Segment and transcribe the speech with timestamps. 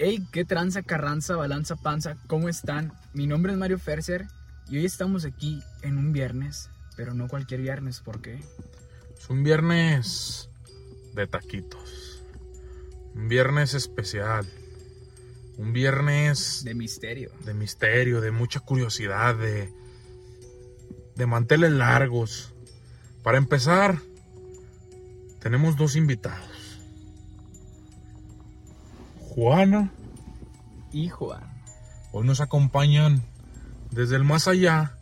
[0.00, 2.92] Hey, qué tranza, carranza, balanza, panza, ¿cómo están?
[3.14, 4.26] Mi nombre es Mario Ferser
[4.68, 8.38] y hoy estamos aquí en un viernes, pero no cualquier viernes, ¿por qué?
[9.18, 10.50] Es un viernes
[11.14, 12.22] de taquitos.
[13.14, 14.46] Un viernes especial.
[15.56, 17.32] Un viernes De misterio.
[17.44, 19.72] de misterio, de mucha curiosidad, de,
[21.16, 22.54] de manteles largos.
[23.24, 23.98] Para empezar,
[25.40, 26.47] tenemos dos invitados.
[29.38, 29.92] Juana,
[30.90, 31.44] Y Juan.
[32.10, 33.22] hoy nos acompañan
[33.92, 34.96] desde el más allá.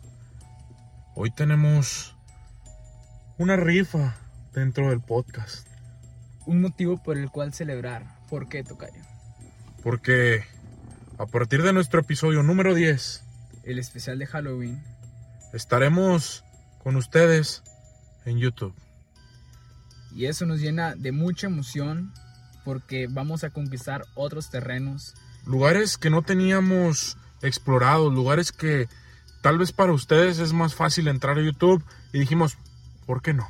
[1.15, 2.15] Hoy tenemos
[3.39, 4.15] una rifa
[4.53, 5.67] dentro del podcast.
[6.45, 8.15] Un motivo por el cual celebrar.
[8.29, 9.01] ¿Por qué, Tocayo?
[9.81, 10.43] Porque
[11.17, 13.23] a partir de nuestro episodio número 10
[13.63, 14.83] El especial de Halloween.
[15.51, 16.43] estaremos
[16.83, 17.63] con ustedes
[18.23, 18.75] en YouTube.
[20.13, 22.13] Y eso nos llena de mucha emoción
[22.67, 25.13] porque vamos a conquistar otros terrenos.
[25.45, 28.89] Lugares que no teníamos explorados, lugares que
[29.41, 32.57] tal vez para ustedes es más fácil entrar a YouTube y dijimos,
[33.05, 33.47] ¿por qué no?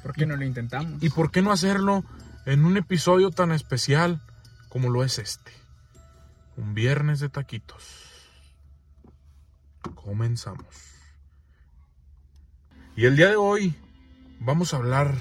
[0.00, 1.02] ¿Por qué no lo intentamos?
[1.02, 2.04] ¿Y por qué no hacerlo
[2.44, 4.22] en un episodio tan especial
[4.68, 5.50] como lo es este?
[6.56, 7.82] Un viernes de taquitos.
[9.96, 10.68] Comenzamos.
[12.94, 13.74] Y el día de hoy
[14.38, 15.16] vamos a hablar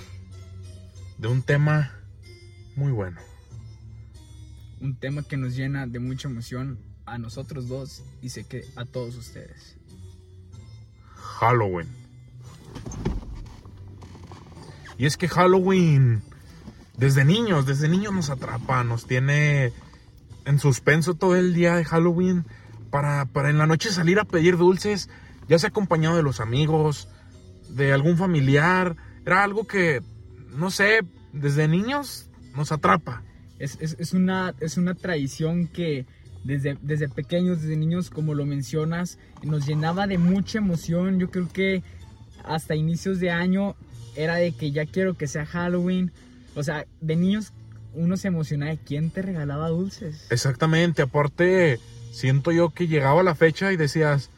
[1.17, 1.94] de un tema
[2.75, 3.19] muy bueno.
[4.81, 8.85] un tema que nos llena de mucha emoción a nosotros dos y sé que a
[8.85, 9.77] todos ustedes.
[11.15, 11.87] Halloween.
[14.97, 16.21] Y es que Halloween,
[16.97, 19.73] desde niños, desde niños nos atrapa, nos tiene
[20.45, 22.45] en suspenso todo el día de Halloween
[22.91, 25.09] para, para en la noche salir a pedir dulces,
[25.47, 27.09] ya sea acompañado de los amigos,
[27.69, 28.95] de algún familiar.
[29.25, 30.01] Era algo que,
[30.51, 31.01] no sé,
[31.33, 33.21] desde niños nos atrapa.
[33.59, 36.05] Es, es- es una, es una tradición que
[36.43, 41.19] desde, desde pequeños, desde niños, como lo mencionas, nos llenaba de mucha emoción.
[41.19, 41.83] Yo creo que
[42.43, 43.75] hasta inicios de año
[44.15, 46.11] era de que ya quiero que sea Halloween.
[46.55, 47.51] O sea, de niños
[47.93, 50.27] uno se emocionaba de quién te regalaba dulces.
[50.29, 51.79] Exactamente, aparte
[52.11, 54.29] siento yo que llegaba la fecha y decías,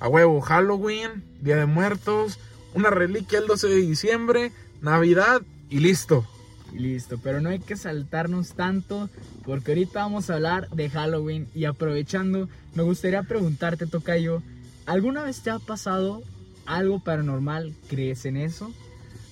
[0.00, 2.38] a huevo, Halloween, Día de Muertos,
[2.74, 6.26] una reliquia el 12 de diciembre, Navidad y listo.
[6.74, 9.08] Y listo, pero no hay que saltarnos tanto
[9.44, 14.42] porque ahorita vamos a hablar de Halloween y aprovechando, me gustaría preguntarte, Tocayo,
[14.84, 16.22] ¿alguna vez te ha pasado
[16.66, 17.74] algo paranormal?
[17.88, 18.72] ¿Crees en eso?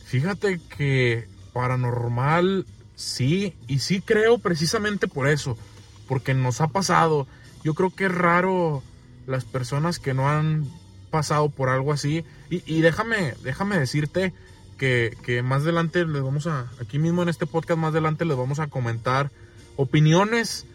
[0.04, 2.64] Fíjate que paranormal
[2.94, 5.59] sí, y sí creo precisamente por eso,
[6.06, 7.26] porque nos ha pasado.
[7.64, 8.84] Yo creo que es raro
[9.26, 10.64] las personas que no han
[11.10, 12.24] pasado por algo así.
[12.50, 14.32] Y, y déjame, déjame decirte
[14.82, 18.37] que, que más adelante les vamos a, aquí mismo en este podcast más adelante les
[18.37, 19.31] vamos a comentar
[19.76, 20.66] opiniones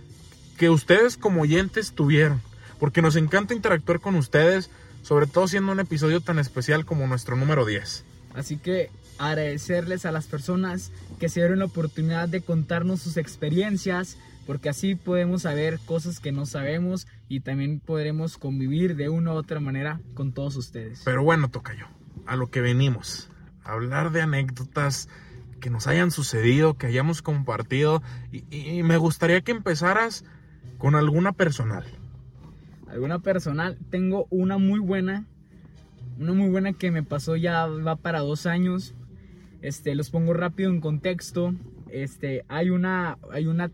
[0.58, 2.42] que ustedes como oyentes tuvieron.
[2.80, 4.70] Porque nos encanta interactuar con ustedes,
[5.02, 8.06] sobre todo siendo un episodio tan especial como nuestro número 10.
[8.34, 14.18] Así que agradecerles a las personas que se dieron la oportunidad de contarnos sus experiencias,
[14.46, 19.36] porque así podemos saber cosas que no sabemos y también podremos convivir de una u
[19.36, 21.02] otra manera con todos ustedes.
[21.04, 21.88] Pero bueno, Tocayo,
[22.26, 23.28] a lo que venimos.
[23.68, 25.10] Hablar de anécdotas
[25.60, 28.02] que nos hayan sucedido, que hayamos compartido.
[28.32, 30.24] Y me gustaría que empezaras
[30.78, 31.84] con alguna personal.
[32.88, 35.26] alguna personal, tengo una muy buena,
[36.20, 38.94] una muy buena que me pasó ya va para dos años.
[39.62, 41.54] Este, los pongo rápido en contexto.
[41.90, 43.72] Este, hay una, hay una,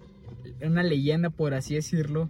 [0.62, 2.30] una leyenda, por así decirlo,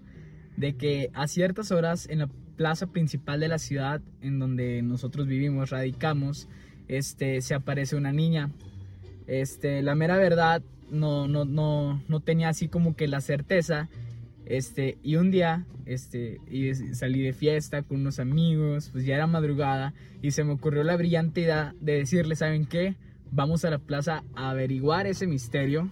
[0.57, 5.28] de que a ciertas horas en la plaza principal de la ciudad, en donde nosotros
[5.28, 6.47] vivimos, radicamos,
[6.88, 8.52] este, se aparece una niña.
[9.28, 10.62] Este, la mera verdad,
[10.92, 13.90] no, no, no, no tenía así como que la certeza.
[14.46, 19.28] Este, y un día, este, y salí de fiesta con unos amigos, pues ya era
[19.28, 22.96] madrugada, y se me ocurrió la brillante idea de decirle, ¿saben qué?
[23.32, 25.90] Vamos a la plaza a averiguar ese misterio.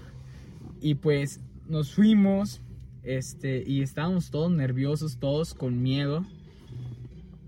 [0.81, 2.61] Y pues nos fuimos,
[3.03, 6.25] este, y estábamos todos nerviosos, todos con miedo.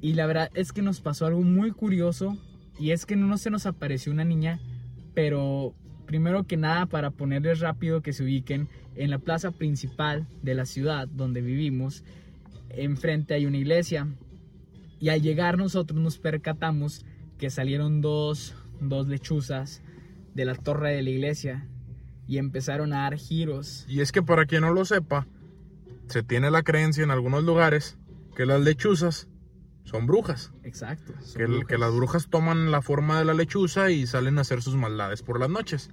[0.02, 2.38] Y la verdad es que nos pasó algo muy curioso,
[2.80, 4.60] y es que no se nos apareció una niña,
[5.14, 5.76] pero
[6.06, 10.66] primero que nada, para ponerles rápido que se ubiquen, en la plaza principal de la
[10.66, 12.04] ciudad donde vivimos,
[12.70, 14.08] enfrente hay una iglesia.
[15.00, 17.06] Y al llegar nosotros nos percatamos
[17.38, 19.82] que salieron dos, dos lechuzas
[20.34, 21.68] de la torre de la iglesia
[22.28, 23.86] y empezaron a dar giros.
[23.88, 25.28] Y es que para quien no lo sepa,
[26.08, 27.98] se tiene la creencia en algunos lugares
[28.36, 29.28] que las lechuzas
[29.84, 30.52] son brujas.
[30.64, 31.14] Exacto.
[31.36, 31.68] brujas.
[31.68, 35.22] que las brujas toman la forma de la lechuza y salen a hacer sus maldades
[35.22, 35.90] por las noches.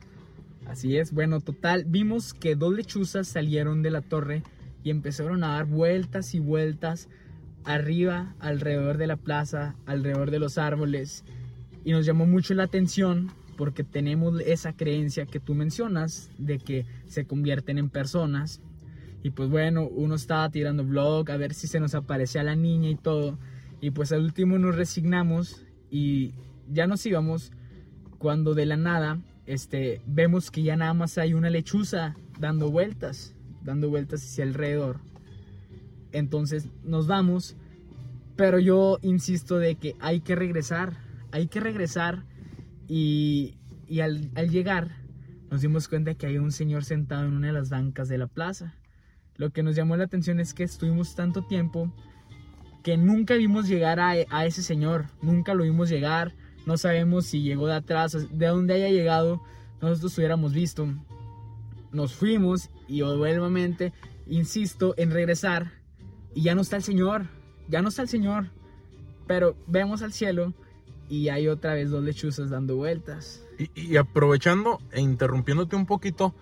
[0.66, 4.42] Así es, bueno, total, vimos que dos lechuzas salieron de la torre
[4.84, 7.08] y empezaron a dar vueltas y vueltas
[7.64, 11.24] arriba, alrededor de la plaza, alrededor de los árboles.
[11.84, 16.86] Y nos llamó mucho la atención porque tenemos esa creencia que tú mencionas de que
[17.06, 18.60] se convierten en personas.
[19.22, 22.88] Y pues bueno, uno estaba tirando blog a ver si se nos aparecía la niña
[22.88, 23.38] y todo.
[23.80, 26.34] Y pues al último nos resignamos y
[26.68, 27.52] ya nos íbamos
[28.18, 33.34] cuando de la nada este, vemos que ya nada más hay una lechuza dando vueltas,
[33.62, 35.00] dando vueltas hacia alrededor.
[36.12, 37.56] Entonces nos vamos,
[38.36, 40.96] pero yo insisto de que hay que regresar,
[41.32, 42.24] hay que regresar
[42.86, 43.56] y,
[43.88, 45.00] y al, al llegar
[45.50, 48.28] nos dimos cuenta que hay un señor sentado en una de las bancas de la
[48.28, 48.74] plaza.
[49.36, 51.92] Lo que nos llamó la atención es que estuvimos tanto tiempo
[52.82, 56.34] que nunca vimos llegar a, a, ese señor, nunca lo vimos llegar,
[56.66, 59.42] no sabemos si llegó de atrás, de dónde haya llegado,
[59.80, 60.88] nosotros hubiéramos visto.
[61.92, 63.92] Nos fuimos y nuevamente
[64.28, 65.72] insisto en regresar
[66.34, 67.26] y ya no está el Señor,
[67.68, 68.46] ya no está el Señor,
[69.26, 70.54] pero vemos al cielo
[71.08, 73.44] y hay otra vez dos lechuzas dando vueltas.
[73.58, 76.34] Y, y aprovechando e interrumpiéndote un poquito,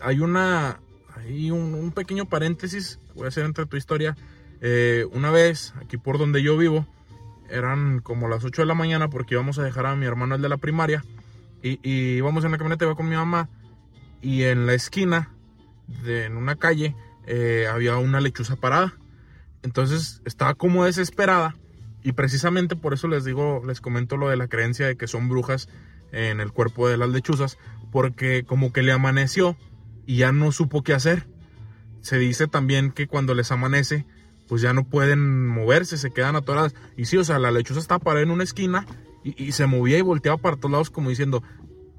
[0.00, 0.80] hay una,
[1.14, 4.16] hay un, un, pequeño paréntesis, voy a hacer entre tu historia.
[4.62, 6.86] Eh, una vez, aquí por donde yo vivo,
[7.50, 10.42] eran como las 8 de la mañana porque íbamos a dejar a mi hermano el
[10.42, 11.04] de la primaria
[11.62, 13.50] y, y íbamos en la camioneta, iba con mi mamá
[14.22, 15.30] y en la esquina,
[16.04, 16.94] de, en una calle,
[17.26, 18.94] eh, había una lechuza parada.
[19.62, 21.56] Entonces estaba como desesperada
[22.02, 25.28] y precisamente por eso les digo, les comento lo de la creencia de que son
[25.28, 25.68] brujas
[26.12, 27.58] en el cuerpo de las lechuzas,
[27.90, 29.56] porque como que le amaneció
[30.06, 31.26] y ya no supo qué hacer.
[32.00, 34.06] Se dice también que cuando les amanece,
[34.52, 36.74] pues ya no pueden moverse, se quedan atoradas.
[36.94, 38.84] Y sí, o sea, la lechuza estaba parada en una esquina
[39.24, 41.42] y, y se movía y volteaba para todos lados como diciendo,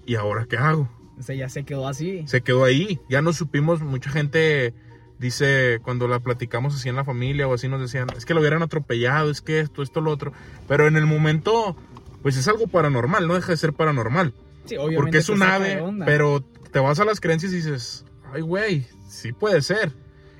[0.05, 0.87] ¿y ahora qué hago?
[1.17, 2.23] O sea, ya se quedó así.
[2.27, 4.75] Se quedó ahí, ya no supimos, mucha gente
[5.17, 8.41] dice, cuando la platicamos así en la familia o así nos decían, es que lo
[8.41, 10.31] hubieran atropellado, es que esto, esto, lo otro.
[10.67, 11.75] Pero en el momento,
[12.21, 14.31] pues es algo paranormal, no deja de ser paranormal.
[14.65, 14.97] Sí, obviamente.
[14.97, 19.33] Porque es un ave, pero te vas a las creencias y dices, ay, güey, sí
[19.33, 19.91] puede ser.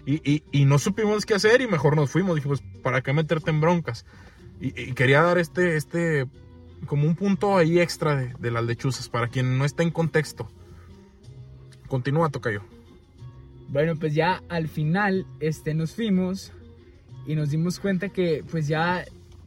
[0.06, 2.36] Y, y, y, no supimos qué hacer y mejor nos fuimos.
[2.36, 4.06] Dijimos, ¿para qué meterte en broncas?
[4.60, 6.28] Y, y quería dar este, este,
[6.86, 10.50] como un punto ahí extra de, de, las lechuzas, para quien no está en contexto.
[11.88, 12.64] Continúa, Tocayo.
[13.70, 16.52] Bueno, pues ya al final este, nos fuimos
[17.26, 19.06] y nos dimos cuenta que pues ya,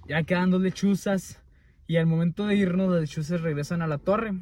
[0.09, 1.41] ya quedan dos lechuzas
[1.87, 4.32] y al momento de irnos las lechuzas regresan a la torre.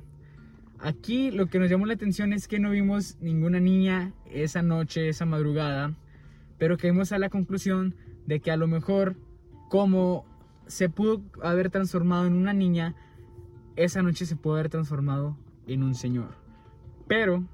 [0.79, 5.09] Aquí lo que nos llamó la atención es que no vimos ninguna niña esa noche,
[5.09, 5.95] esa madrugada,
[6.59, 7.95] pero caímos a la conclusión
[8.27, 9.17] de que a lo mejor
[9.69, 10.25] como
[10.67, 12.95] se pudo haber transformado en una niña,
[13.77, 15.37] esa noche se pudo haber transformado
[15.67, 16.37] en un señor.
[17.07, 17.45] Pero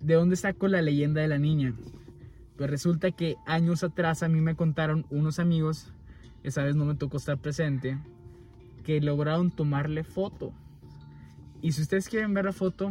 [0.00, 1.74] ¿De dónde saco la leyenda de la niña?
[2.56, 5.92] Pues resulta que años atrás a mí me contaron unos amigos,
[6.44, 7.98] esa vez no me tocó estar presente,
[8.84, 10.52] que lograron tomarle foto.
[11.62, 12.90] Y si ustedes quieren ver la foto,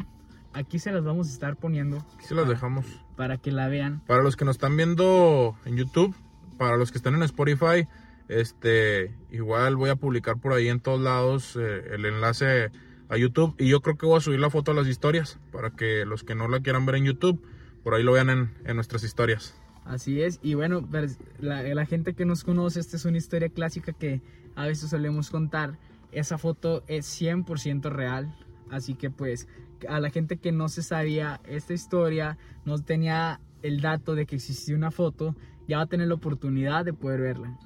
[0.53, 2.05] aquí se las vamos a estar poniendo.
[2.15, 2.85] Aquí se las dejamos.
[3.17, 4.01] Para que la vean.
[4.07, 6.15] Para los que nos están viendo en YouTube,
[6.57, 7.87] para los que están en Spotify,
[8.29, 12.71] este, igual voy a publicar por ahí en todos lados eh, el enlace
[13.09, 15.71] a YouTube y yo creo que voy a subir la foto a las historias para
[15.71, 17.41] que los que no la quieran ver en YouTube
[17.83, 19.55] por ahí lo vean en, en nuestras historias.
[19.85, 23.47] Así es, y bueno, pues, la, la, gente que nos conoce, esta es una historia
[23.47, 24.21] clásica que
[24.55, 25.77] a veces solemos contar.
[26.11, 28.35] Esa foto es 100% real,
[28.69, 29.47] así que pues
[29.87, 34.35] a la gente que no se sabía esta historia, no tenía el dato de que
[34.35, 35.35] existía una foto,
[35.67, 37.57] ya va a tener la oportunidad de poder verla.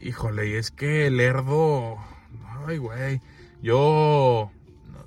[0.00, 1.96] Híjole, y es que el Erdo,
[2.66, 3.20] ay güey,
[3.62, 4.50] yo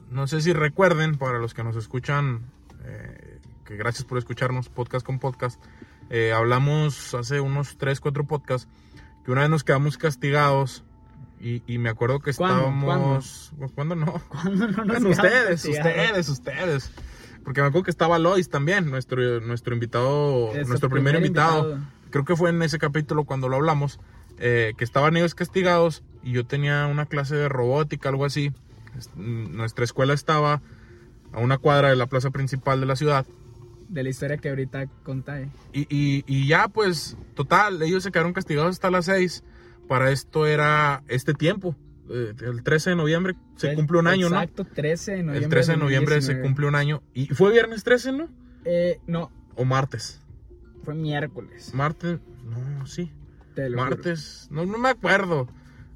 [0.10, 2.42] no sé si recuerden, para los que nos escuchan,
[2.84, 5.62] eh, que gracias por escucharnos podcast con podcast,
[6.10, 8.68] eh, hablamos hace unos 3, 4 podcasts,
[9.24, 10.84] que una vez nos quedamos castigados
[11.40, 13.52] y, y me acuerdo que estábamos...
[13.58, 13.74] ¿Cuándo?
[13.76, 14.14] ¿Cuándo no?
[14.30, 16.92] ¿Cuándo no nos bueno, ustedes, ustedes, ustedes.
[17.44, 21.72] Porque me acuerdo que estaba Lois también, nuestro, nuestro invitado, Es nuestro primer, primer invitado.
[21.74, 21.92] invitado.
[22.12, 24.00] Creo que fue en ese capítulo cuando lo hablamos,
[24.40, 28.52] eh, que estaban ellos castigados y yo tenía una clase de robótica, algo así.
[28.98, 30.62] Es- Nuestra escuela estaba
[31.32, 33.26] a una cuadra de la plaza principal de la ciudad.
[33.88, 35.50] De la historia que ahorita conté.
[35.74, 39.44] Y, y- y ya, pues, total, ellos se quedaron castigados hasta las 6.
[39.90, 41.76] Para esto era este tiempo.
[42.12, 44.36] eh, el 13 de noviembre se El- cumple un año, ¿no?
[44.38, 45.44] Exacto, 13 de noviembre.
[45.44, 46.48] El 13 de noviembre se 2019.
[46.48, 47.04] cumple un año.
[47.14, 48.30] ¿Y fue viernes 13, no?
[48.66, 50.22] Eh, no, ¿O martes?
[50.84, 51.72] fue miércoles.
[51.76, 53.12] Martes, no, sí.
[53.54, 53.90] Te lo juro.
[53.92, 55.48] Martes, no, no me acuerdo.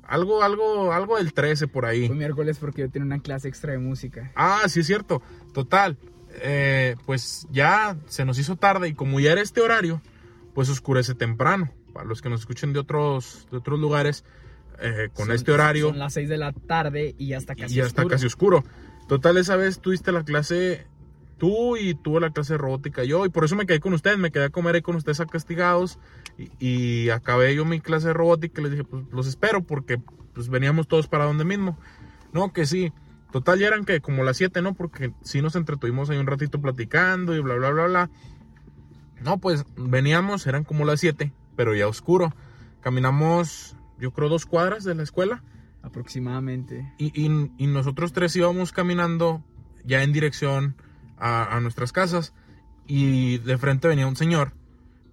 [0.03, 2.05] Algo, algo, algo del 13 por ahí.
[2.07, 4.31] Fue miércoles porque yo tenía una clase extra de música.
[4.35, 5.21] Ah, sí es cierto.
[5.53, 5.97] Total.
[6.41, 10.01] eh, pues ya se nos hizo tarde y como ya era este horario,
[10.55, 11.71] pues oscurece temprano.
[11.93, 14.25] Para los que nos escuchen de otros, de otros lugares,
[14.79, 17.73] eh, con Son- este horario Son las 6 de la tarde y ya está casi
[17.73, 18.15] y ya está oscuro.
[18.15, 18.63] casi oscuro.
[19.07, 20.87] Total, esa vez tuviste la clase
[21.37, 24.17] tú y tuve la clase de robótica yo y por eso me quedé con ustedes,
[24.17, 25.99] me quedé a comer ahí con ustedes a castigados
[26.37, 26.49] y,
[27.05, 29.99] y acabé yo mi clase de robótica y les dije, pues los espero porque
[30.33, 31.77] pues veníamos todos para donde mismo.
[32.31, 32.91] No, que sí.
[33.31, 34.73] Total, ya eran que como las 7, ¿no?
[34.73, 38.09] Porque sí nos entretuvimos ahí un ratito platicando y bla, bla, bla, bla.
[39.21, 42.33] No, pues veníamos, eran como las 7, pero ya oscuro.
[42.81, 45.43] Caminamos, yo creo, dos cuadras de la escuela.
[45.81, 46.93] Aproximadamente.
[46.97, 49.43] Y, y- y nosotros tres íbamos caminando
[49.85, 50.75] ya en dirección
[51.17, 52.33] a, a nuestras casas
[52.87, 54.53] y de frente venía un señor,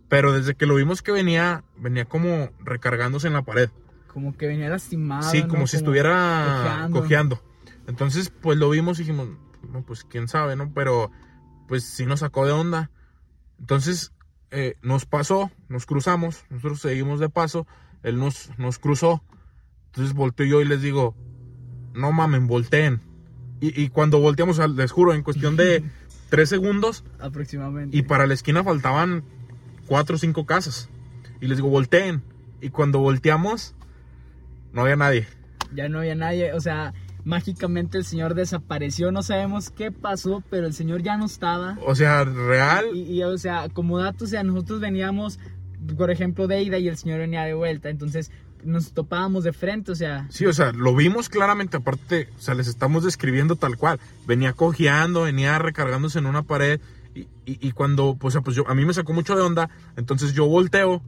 [0.09, 3.71] pero desde que lo vimos que venía, venía como recargándose en la pared.
[4.09, 5.31] Como que venía lastimado.
[5.31, 5.49] sí, ¿no?
[5.49, 7.01] como si estuviera cojeando.
[7.01, 7.43] cojeando.
[7.87, 9.29] Entonces, pues lo vimos y dijimos,
[9.73, 10.73] no, pues quién sabe, ¿no?
[10.75, 11.11] Pero
[11.69, 12.91] pues sí nos sacó de onda.
[13.61, 14.13] Entonces,
[14.51, 17.67] eh, nos pasó, nos cruzamos, nosotros seguimos de paso,
[18.03, 19.23] él nos, nos cruzó.
[19.87, 21.15] Entonces volteo yo y les digo,
[21.95, 23.01] no mamen, volteen.
[23.61, 25.85] Y, y cuando volteamos, les juro, en cuestión de
[26.31, 27.97] tres segundos, Aproximadamente.
[27.97, 29.25] y para la esquina faltaban
[29.87, 30.89] cuatro o cinco casas.
[31.41, 32.23] Y les digo, volteen.
[32.61, 33.75] Y cuando volteamos,
[34.73, 35.27] no había nadie.
[35.75, 36.53] Ya no había nadie.
[36.53, 36.93] O sea,
[37.25, 39.13] mágicamente el señor desapareció.
[39.13, 41.77] No sabemos qué pasó, pero el señor ya no estaba.
[41.87, 45.39] O sea, real, Y, y, o sea, como dato, o sea, nosotros veníamos,
[45.97, 47.89] por ejemplo, de ida y el señor venía de vuelta.
[47.91, 48.31] Entonces
[48.65, 50.27] nos topábamos de frente, o sea.
[50.29, 53.99] Sí, o sea, lo vimos claramente, aparte, o sea, les estamos describiendo tal cual.
[54.27, 56.79] Venía cojeando, venía recargándose en una pared
[57.15, 59.69] y, y- cuando, pues, o sea, pues yo, a mí me sacó mucho de onda,
[59.97, 61.03] entonces yo volteo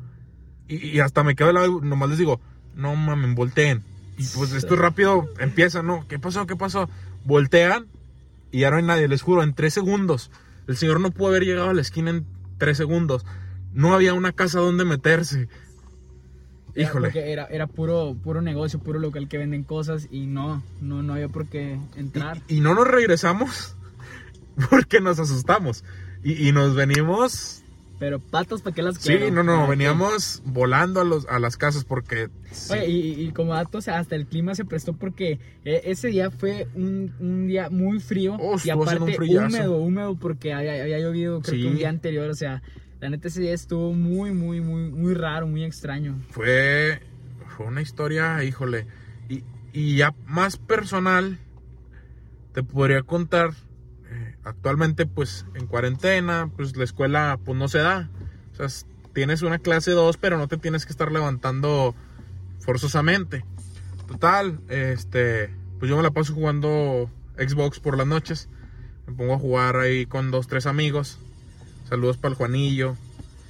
[0.67, 2.41] y, hasta me quedo de lado, y nomás les digo,
[2.75, 3.83] no mamen, volteen.
[4.19, 6.07] Y pues esto rápido empieza, ¿no?
[6.07, 6.47] ¿Qué pasó?
[6.47, 6.89] ¿Qué pasó?
[7.25, 7.87] Voltean
[8.51, 10.31] y ya no hay nadie, les juro, en tres segundos.
[10.69, 12.27] El señor no pudo haber llegado a la esquina en
[12.59, 13.25] tres segundos.
[13.73, 15.49] No había una casa donde meterse.
[16.77, 17.11] Híjole.
[17.15, 21.29] Era, era puro, puro negocio, puro local que venden cosas y no, no, no había
[21.29, 22.41] por qué entrar.
[22.49, 23.75] Y, y no nos regresamos
[24.71, 25.85] porque nos asustamos.
[26.23, 27.62] Y, y nos venimos.
[28.03, 29.31] Pero patas, ¿para qué las Sí, quiero?
[29.31, 29.71] no, no, ¿Para qué?
[29.71, 32.31] veníamos volando a, los, a las casas porque.
[32.51, 35.83] sí, Oye, y, y como dato, o sea, hasta el clima se prestó porque eh,
[35.85, 40.53] ese día fue un, un día muy frío Oh, y aparte un húmedo, húmedo porque
[40.53, 41.63] había, había llovido creo Sí.
[41.63, 42.61] que un día anterior, o sea,
[43.01, 46.19] la neta ese día estuvo muy, muy, muy, muy raro, muy extraño.
[46.31, 47.01] fue.
[47.57, 48.89] Fue una historia, híjole.
[49.29, 51.39] Y, y ya más personal,
[52.53, 53.51] te podría contar.
[54.45, 58.09] Actualmente, pues en cuarentena, pues la escuela, pues no se da.
[58.53, 61.95] O sea, tienes una clase 2, pero no te tienes que estar levantando
[62.61, 63.45] forzosamente.
[64.09, 68.49] Total, este, pues yo me la paso jugando Xbox por las noches.
[69.07, 71.19] Me pongo a jugar ahí con dos, tres amigos.
[71.89, 72.97] Saludos para el Juanillo,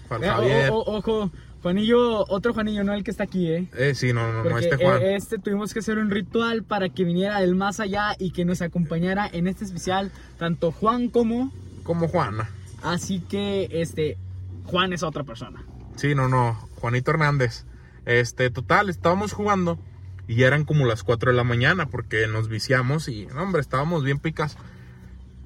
[0.09, 0.71] para el Eh, Javier.
[0.71, 1.31] o- o- ojo,
[1.63, 3.69] Juanillo, otro Juanillo, no el que está aquí, ¿eh?
[3.77, 5.01] Eh, sí, no, no, no, este Juan.
[5.01, 8.45] eh, este tuvimos que hacer un ritual para que viniera del más allá y que
[8.45, 11.53] nos acompañara en este especial, tanto Juan como...
[11.85, 12.51] Como Juana.
[12.83, 14.17] Así que, este,
[14.65, 15.65] Juan es otra persona.
[15.95, 17.65] Sí, no, no, Juanito Hernández.
[18.07, 19.79] Este, total, estábamos jugando
[20.27, 23.61] y ya eran como las 4 de la mañana porque nos viciamos y, no, hombre,
[23.61, 24.57] estábamos bien picas.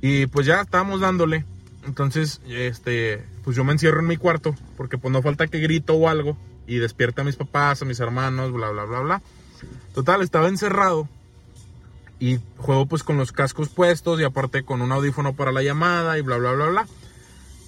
[0.00, 1.44] Y pues ya estábamos dándole.
[1.86, 5.94] Entonces, este, pues yo me encierro en mi cuarto porque pues no falta que grito
[5.94, 9.22] o algo y despierta a mis papás, a mis hermanos, bla, bla, bla, bla.
[9.94, 11.08] Total, estaba encerrado
[12.18, 16.18] y juego pues con los cascos puestos y aparte con un audífono para la llamada
[16.18, 16.88] y bla, bla, bla, bla.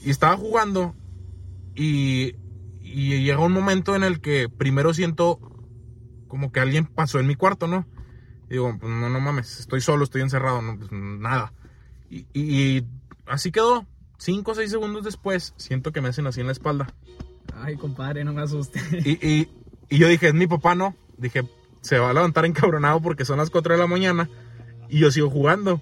[0.04, 0.96] Y estaba jugando
[1.76, 2.34] y,
[2.82, 5.38] y llega un momento en el que primero siento
[6.26, 7.86] como que alguien pasó en mi cuarto, ¿no?
[8.48, 11.52] Digo, pues no, no mames, estoy solo, estoy encerrado, no, pues nada.
[12.10, 12.82] Y
[13.26, 13.86] así quedó.
[14.18, 16.92] Cinco o seis segundos después, siento que me hacen así en la espalda.
[17.54, 18.80] Ay, compadre, no me asuste.
[19.04, 19.48] Y, y-
[19.90, 20.94] y yo dije, es mi papá, no.
[21.16, 21.44] Dije,
[21.80, 24.28] se va a levantar encabronado porque son las 4 de la mañana
[24.90, 25.80] y yo sigo jugando.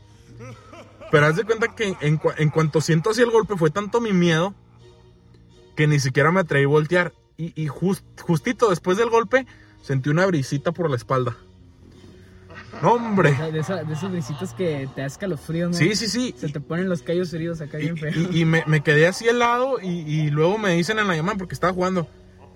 [1.11, 4.13] Pero haz de cuenta que en, en cuanto siento así el golpe fue tanto mi
[4.13, 4.55] miedo
[5.77, 7.13] que ni siquiera me atreví a voltear.
[7.37, 9.47] Y, y jus- justito después del golpe
[9.83, 11.37] sentí una brisita por la espalda.
[12.83, 13.33] No, hombre.
[13.53, 15.75] De, esa- de esos brisitos que te da escalofrío, ¿no?
[15.75, 16.35] Sí, sí, sí.
[16.39, 18.13] Se te ponen los callos heridos acá Y, bien feo.
[18.15, 21.39] y- y me, me quedé así helado y, y luego me dicen en la llamada
[21.39, 22.07] porque estaba jugando,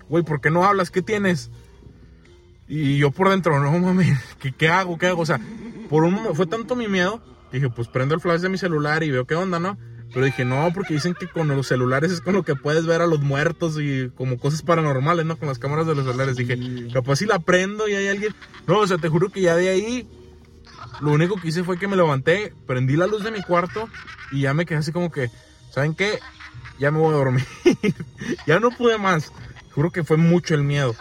[0.09, 0.91] güey, ¿por qué no hablas?
[0.91, 1.49] ¿Qué tienes?
[2.67, 4.97] Y yo por dentro, no mames, ¿qué, qué hago?
[4.97, 5.21] ¿Qué hago?
[5.21, 5.39] O sea,
[5.89, 9.03] por un momento fue tanto mi miedo, dije, pues prendo el flash de mi celular
[9.03, 9.77] y veo qué onda, ¿no?
[10.13, 13.01] Pero dije, no, porque dicen que con los celulares es con lo que puedes ver
[13.01, 15.37] a los muertos y como cosas paranormales, ¿no?
[15.37, 16.35] Con las cámaras de los celulares.
[16.35, 16.57] Dije,
[16.93, 18.35] capaz si la prendo y hay alguien.
[18.67, 20.07] No, o sea, te juro que ya de ahí
[20.99, 23.87] lo único que hice fue que me levanté, prendí la luz de mi cuarto
[24.31, 25.29] y ya me quedé así como que,
[25.71, 26.19] ¿saben qué?
[26.77, 27.45] Ya me voy a dormir.
[28.47, 29.31] ya no pude más.
[29.73, 30.93] Juro que fue mucho el miedo.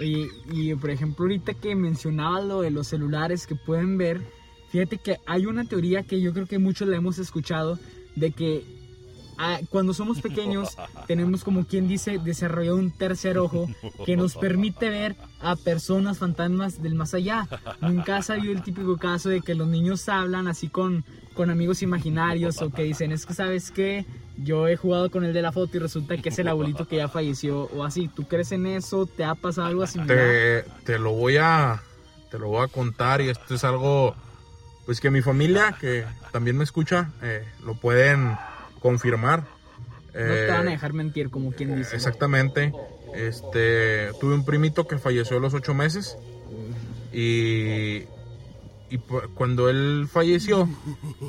[0.00, 4.20] Y, y por ejemplo, ahorita que mencionaba lo de los celulares que pueden ver,
[4.74, 7.78] fíjate que hay una teoría que yo creo que muchos la hemos escuchado,
[8.16, 8.64] de que
[9.38, 10.76] ah, cuando somos pequeños
[11.06, 13.68] tenemos como quien dice desarrollado un tercer ojo
[14.04, 17.46] que nos permite ver a personas fantasmas del más allá.
[17.80, 21.04] Nunca ha salido el típico caso de que los niños hablan así con,
[21.34, 24.04] con amigos imaginarios o que dicen es que sabes qué,
[24.38, 26.96] yo he jugado con el de la foto y resulta que es el abuelito que
[26.96, 28.08] ya falleció o así.
[28.08, 29.06] ¿Tú crees en eso?
[29.06, 30.00] ¿Te ha pasado algo así?
[30.00, 31.80] Te, te lo voy a
[32.28, 34.16] te lo voy a contar y esto es algo
[34.86, 38.36] pues que mi familia que también me escucha eh, lo pueden
[38.80, 39.44] confirmar.
[40.12, 41.96] no te van a dejar mentir como quien dice.
[41.96, 42.72] Exactamente.
[43.14, 46.16] Este tuve un primito que falleció a los ocho meses
[47.12, 48.04] y
[48.94, 48.98] y
[49.34, 50.68] cuando él falleció,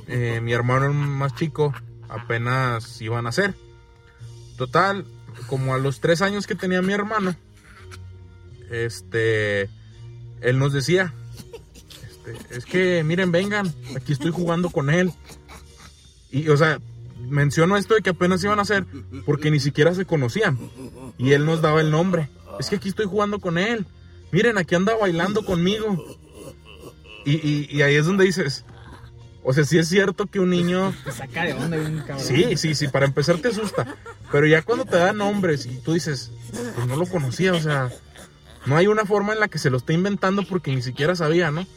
[0.08, 1.74] eh, mi hermano más chico
[2.10, 3.56] apenas iba a nacer.
[4.56, 5.06] Total,
[5.48, 7.36] como a los tres años que tenía mi hermano,
[8.70, 9.70] este,
[10.42, 11.12] él nos decía,
[12.50, 15.12] es que miren, vengan, aquí estoy jugando con él.
[16.32, 16.80] Y, o sea,
[17.28, 18.86] menciono esto de que apenas iban a nacer
[19.26, 20.58] porque ni siquiera se conocían.
[21.18, 22.30] Y él nos daba el nombre.
[22.60, 23.86] Es que aquí estoy jugando con él.
[24.32, 26.04] Miren, aquí anda bailando conmigo.
[27.26, 28.66] Y, y ahí es donde dices,
[29.48, 30.92] o sea, sí es cierto que un niño.
[31.04, 32.20] Te saca de onda un cabrón.
[32.20, 33.96] Sí, sí, sí, para empezar te asusta.
[34.32, 36.32] Pero ya cuando te dan nombres y tú dices,
[36.76, 37.92] pues no lo conocía, o sea,
[38.66, 41.52] no hay una forma en la que se lo esté inventando porque ni siquiera sabía,
[41.52, 41.68] ¿no?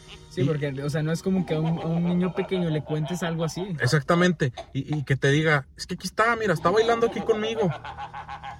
[0.41, 3.43] Sí, porque, o sea, no es como que a un, niño pequeño le cuentes algo
[3.43, 3.75] así.
[3.79, 4.53] Exactamente.
[4.73, 7.69] Y, y, que te diga, es que aquí está, mira, está bailando aquí conmigo.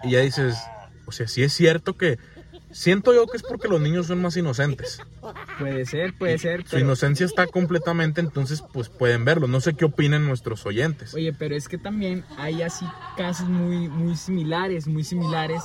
[0.03, 0.57] Y ya dices,
[1.05, 2.17] o sea, sí es cierto que
[2.71, 5.01] Siento yo que es porque los niños son más inocentes.
[5.57, 6.67] Puede ser, puede ser.
[6.67, 9.48] Su inocencia está completamente, entonces pues pueden verlo.
[9.48, 11.13] No sé qué opinen nuestros oyentes.
[11.15, 12.86] Oye, pero es que también hay así
[13.17, 15.63] casos muy, muy similares, muy similares.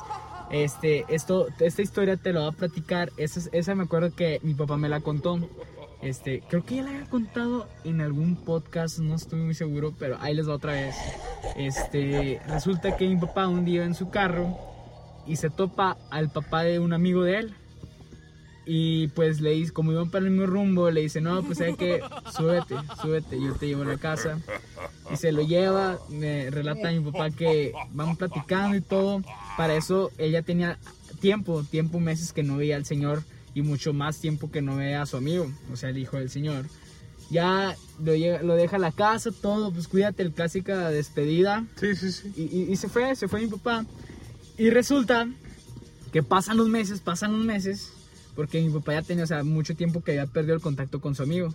[0.50, 3.12] Este, esto, esta historia te lo voy a platicar.
[3.18, 5.38] Esa, esa me acuerdo que mi papá me la contó.
[6.04, 10.18] Este, creo que ya la había contado en algún podcast, no estoy muy seguro, pero
[10.20, 10.94] ahí les va otra vez.
[11.56, 14.54] Este, resulta que mi papá un día en su carro
[15.26, 17.54] y se topa al papá de un amigo de él.
[18.66, 21.74] Y pues le dice, como iban para el mismo rumbo, le dice, no, pues hay
[21.74, 22.02] que,
[22.36, 24.38] súbete, súbete, yo te llevo a la casa.
[25.10, 29.22] Y se lo lleva, me relata a mi papá que van platicando y todo.
[29.56, 30.78] Para eso ella tenía
[31.20, 33.22] tiempo, tiempo, meses que no veía al Señor
[33.54, 36.30] y mucho más tiempo que no veía a su amigo, o sea, el hijo del
[36.30, 36.66] Señor.
[37.30, 38.12] Ya lo,
[38.42, 41.64] lo deja a la casa, todo, pues cuídate, el clásica despedida.
[41.80, 42.32] Sí, sí, sí.
[42.36, 43.86] Y, y se fue, se fue mi papá.
[44.58, 45.26] Y resulta
[46.12, 47.92] que pasan los meses, pasan los meses,
[48.36, 51.14] porque mi papá ya tenía, o sea, mucho tiempo que había perdido el contacto con
[51.14, 51.54] su amigo.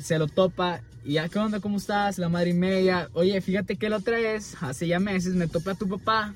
[0.00, 1.60] Se lo topa y ya, ¿qué onda?
[1.60, 2.18] ¿Cómo estás?
[2.18, 3.08] La madre y media.
[3.14, 6.34] Oye, fíjate que la otra vez, hace ya meses, me topa a tu papá.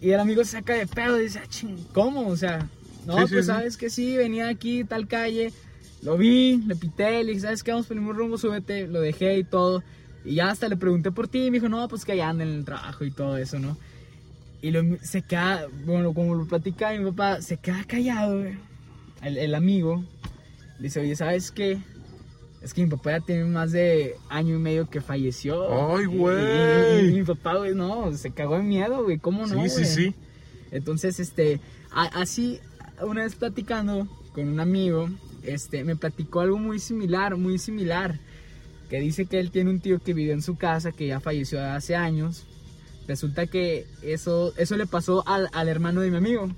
[0.00, 2.28] Y el amigo se saca de pedo y dice, ah, ¿cómo?
[2.28, 2.68] O sea,
[3.06, 5.52] no, pues sabes que sí, venía aquí, tal calle.
[6.02, 7.70] Lo vi, le pité, le dije, ¿sabes qué?
[7.70, 8.86] Vamos por el mismo rumbo, súbete.
[8.86, 9.82] Lo dejé y todo.
[10.24, 12.44] Y ya hasta le pregunté por ti y me dijo, no, pues que allá anda
[12.44, 13.76] en el trabajo y todo eso, ¿no?
[14.62, 18.42] Y lo, se queda, bueno, como lo platica mi papá, se queda callado,
[19.22, 20.02] el, el, amigo.
[20.78, 21.78] Le dice, oye, ¿sabes qué?
[22.62, 25.94] Es que mi papá ya tiene más de año y medio que falleció.
[25.94, 27.10] ¡Ay, güey!
[27.10, 29.62] Y, mi papá, güey, no, se cagó de miedo, güey, ¿cómo no?
[29.64, 30.14] Sí, sí, sí.
[30.70, 31.60] Entonces, este,
[31.92, 32.60] así,
[33.02, 35.08] una vez platicando con un amigo,
[35.42, 38.18] este, me platicó algo muy similar, muy similar.
[38.88, 41.62] Que dice que él tiene un tío que vive en su casa, que ya falleció
[41.62, 42.44] hace años
[43.06, 46.48] Resulta que eso, eso le pasó al, al hermano de mi amigo.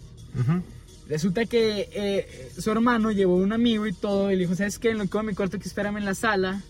[1.09, 4.91] Resulta que eh, su hermano llevó un amigo y todo, y le dijo, ¿sabes qué?
[4.91, 6.63] En lo que mi cuarto que espérame en la sala.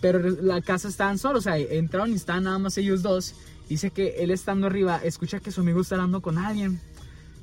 [0.00, 3.34] Pero la casa estaban solos, o sea, entraron y estaban nada más ellos dos.
[3.68, 6.80] Dice que él estando arriba, escucha que su amigo está hablando con alguien.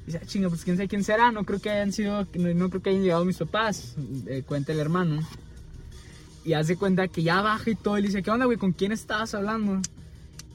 [0.05, 2.89] Dice, chinga, pues quién sabe quién será, no creo que hayan sido, no, creo que
[2.89, 3.95] hayan llegado mis papás,
[4.27, 5.21] eh, cuenta el hermano.
[6.43, 8.57] Y hace cuenta que ya baja y todo, y dice, ¿qué onda, güey?
[8.57, 9.81] ¿Con quién estabas hablando?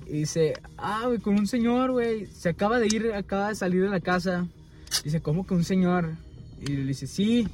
[0.06, 2.26] Y dice, ah, güey, con un señor, güey.
[2.26, 4.46] Se acaba de ir, acaba de salir de la casa.
[5.04, 6.11] Dice, ¿cómo que un señor?
[6.61, 7.46] Y le dice, sí.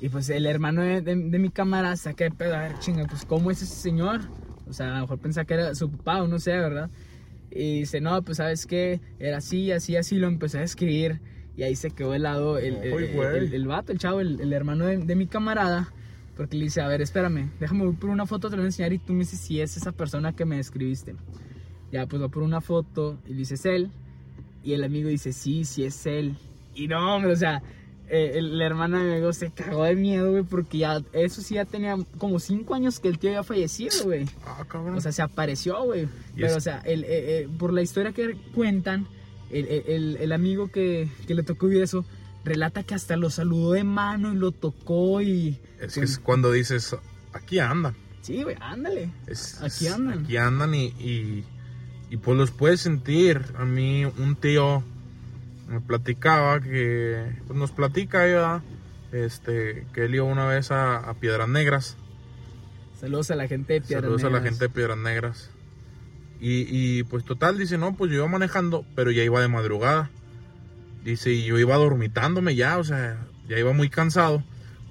[0.00, 3.50] Y pues el hermano de, mi cámara saca de pedo, a ver, chinga, pues ¿cómo
[3.50, 4.20] es ese señor?
[4.68, 6.88] O sea, a lo mejor pensaba que era su papá o no sé, ¿verdad?
[7.50, 11.20] Y dice, no, pues sabes qué, era así, así, así, lo empecé a escribir.
[11.56, 14.98] Y ahí se quedó helado el, el, el, el, vato, el chavo, el, hermano de,
[14.98, 15.92] de, mi camarada.
[16.36, 18.68] Porque le dice, a ver, espérame, déjame ir por una foto, te lo voy a
[18.68, 21.16] enseñar y tú me dices si es esa persona que me escribiste.
[21.90, 23.90] Ya, pues va por una foto y dice, ¿es él?
[24.62, 26.36] Y el amigo dice, sí, sí es él.
[26.74, 27.62] Y no, o sea,
[28.10, 31.42] eh, el- la hermana de mi amigo se cagó de miedo, güey, porque ya, eso
[31.42, 34.26] sí ya tenía como cinco años que el tío había fallecido, güey.
[34.46, 34.96] Ah, cabrón.
[34.96, 36.08] O sea, se apareció, güey.
[36.34, 37.08] Pero, es- o sea, el, eh,
[37.42, 39.06] eh, por la historia que cuentan,
[39.50, 42.04] el, el- amigo que, que le tocó vivir eso,
[42.44, 45.58] relata que hasta lo saludó de mano y lo tocó y...
[45.80, 46.94] es que es cuando dices,
[47.32, 47.94] aquí andan.
[48.22, 49.10] Sí, güey, ándale.
[49.26, 50.24] Es- Aquí andan.
[50.24, 51.44] Aquí andan y, y,
[52.10, 53.42] y, pues los puedes sentir.
[53.56, 54.82] A mí un tío
[55.68, 58.62] me platicaba que, pues nos platica ¿verdad?
[59.12, 61.96] este, que él iba una vez a, a Piedras Negras.
[62.98, 64.50] Saludos a la gente de Piedras Saludos a la Negras.
[64.50, 65.50] gente de Piedras Negras.
[66.40, 70.10] Y, y, pues total, dice, no, pues yo iba manejando, pero ya iba de madrugada.
[71.04, 74.42] Dice, y yo iba dormitándome ya, o sea, ya iba muy cansado.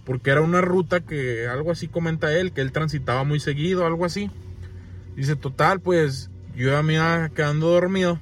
[0.05, 4.05] Porque era una ruta que algo así comenta él, que él transitaba muy seguido, algo
[4.05, 4.29] así.
[5.15, 8.19] Dice, total, pues yo ya me iba quedando dormido.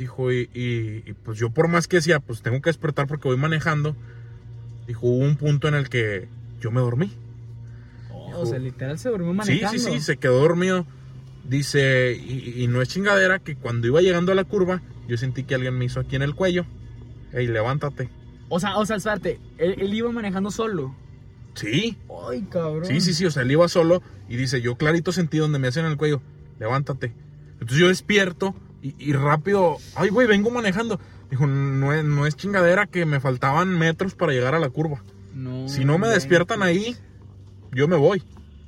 [0.00, 3.28] Dijo, y, y- y, pues yo por más que decía, pues tengo que despertar porque
[3.28, 3.94] voy manejando.
[4.86, 6.26] Dijo, hubo un punto en el que
[6.58, 7.12] yo me dormí.
[8.10, 9.78] Oh, o sea, literal se durmió Sí, manejando.
[9.78, 10.86] sí, sí, se quedó dormido.
[11.46, 15.44] Dice, y, y no es chingadera que cuando iba llegando a la curva, yo sentí
[15.44, 16.64] que alguien me hizo aquí en el cuello.
[17.34, 18.08] Ey, levántate.
[18.48, 20.94] O sea, o sea, espérate, él, él iba manejando solo.
[21.56, 22.86] Sí, Ay, cabrón.
[22.86, 25.68] sí, sí, sí, o sea, él iba solo y dice, yo clarito sentí donde me
[25.68, 26.22] hacen en el cuello,
[26.58, 27.12] levántate.
[27.54, 30.98] Entonces yo despierto y, y rápido, ay, güey, vengo manejando.
[31.30, 35.02] Dijo, no es, no es chingadera que me faltaban metros para llegar a la curva.
[35.34, 36.14] No, Si no me güey.
[36.14, 36.96] despiertan ahí,
[37.72, 38.22] yo me voy.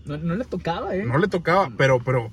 [0.04, 1.04] No, no le tocaba, ¿eh?
[1.04, 2.30] No le tocaba, pero, pero,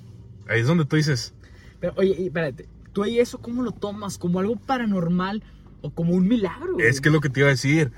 [0.47, 1.33] ahí es donde tú dices,
[1.79, 4.17] Pero, oye, espérate, ¿tú ahí eso cómo lo tomas?
[4.17, 5.43] ¿Como algo paranormal
[5.81, 6.73] o como un milagro?
[6.75, 6.85] güey?
[6.87, 7.91] Es que es lo que te iba a decir.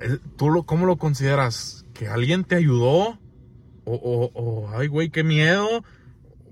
[0.00, 1.84] Eh, ¿Tú lo, cómo lo consideras?
[1.92, 3.18] ¿Que alguien te ayudó?
[3.84, 5.82] O, o, o, ay, güey, qué miedo.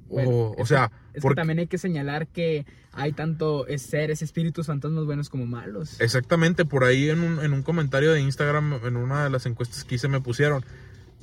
[0.08, 4.66] Bueno, o, o sea, Es que también hay que señalar que hay tanto seres, espíritus,
[4.66, 6.00] fantasmas buenos como malos.
[6.00, 9.84] exactamente, por ahí en un, en un comentario de Instagram, en una de las encuestas
[9.84, 10.64] que hice, me pusieron.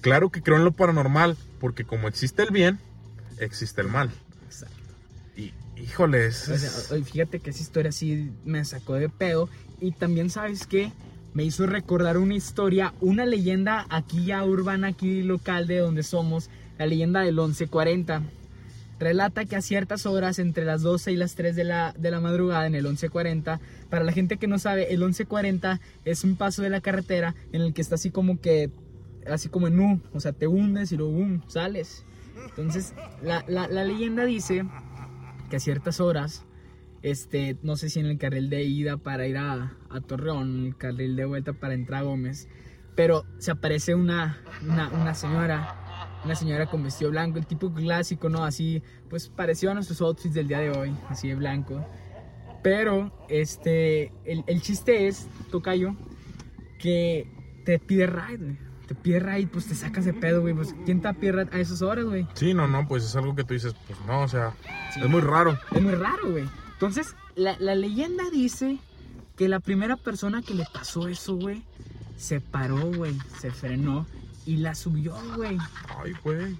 [0.01, 2.77] Claro que creo en lo paranormal, porque como existe el bien,
[3.39, 4.11] existe el mal.
[4.45, 4.75] Exacto.
[5.35, 6.49] Y, híjoles.
[6.49, 9.49] O sea, oye, fíjate que esa historia sí me sacó de pedo.
[9.79, 10.91] Y también, ¿sabes qué?
[11.33, 16.49] Me hizo recordar una historia, una leyenda aquí ya urbana, aquí local de donde somos,
[16.77, 18.21] la leyenda del 1140.
[19.03, 22.21] Relata que a ciertas horas, entre las 12 y las 3 de la, de la
[22.21, 26.61] madrugada, en el 1140, para la gente que no sabe, el 1140 es un paso
[26.61, 28.71] de la carretera en el que está así como que,
[29.29, 32.05] así como en U, o sea, te hundes y luego boom, sales.
[32.47, 34.63] Entonces, la, la, la leyenda dice
[35.49, 36.45] que a ciertas horas,
[37.01, 40.65] este, no sé si en el carril de ida para ir a, a Torreón, en
[40.67, 42.47] el carril de vuelta para entrar a Gómez,
[42.95, 45.75] pero se aparece una, una, una señora,
[46.25, 48.43] una señora con vestido blanco, el tipo clásico, ¿no?
[48.43, 51.85] Así, pues parecido a nuestros outfits del día de hoy, así de blanco.
[52.63, 55.95] Pero, este, el, el chiste es, Tocayo,
[56.79, 57.27] que
[57.65, 58.57] te pide ride, güey.
[58.87, 60.53] Te pide ride, pues te sacas de pedo, güey.
[60.53, 62.27] Pues, ¿quién te pide ride a esas horas, güey?
[62.33, 64.53] Sí, no, no, pues es algo que tú dices, pues no, o sea,
[64.93, 65.01] Sí.
[65.01, 65.57] es muy raro.
[65.71, 66.45] Es muy raro, güey.
[66.73, 68.77] Entonces, la, la leyenda dice
[69.35, 71.63] que la primera persona que le pasó eso, güey,
[72.17, 74.05] se paró, güey, se frenó
[74.45, 75.57] y la subió, güey.
[75.97, 76.57] Ay, güey.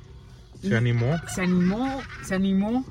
[0.61, 1.15] Y Se animó.
[1.33, 2.85] Se animó, se animó.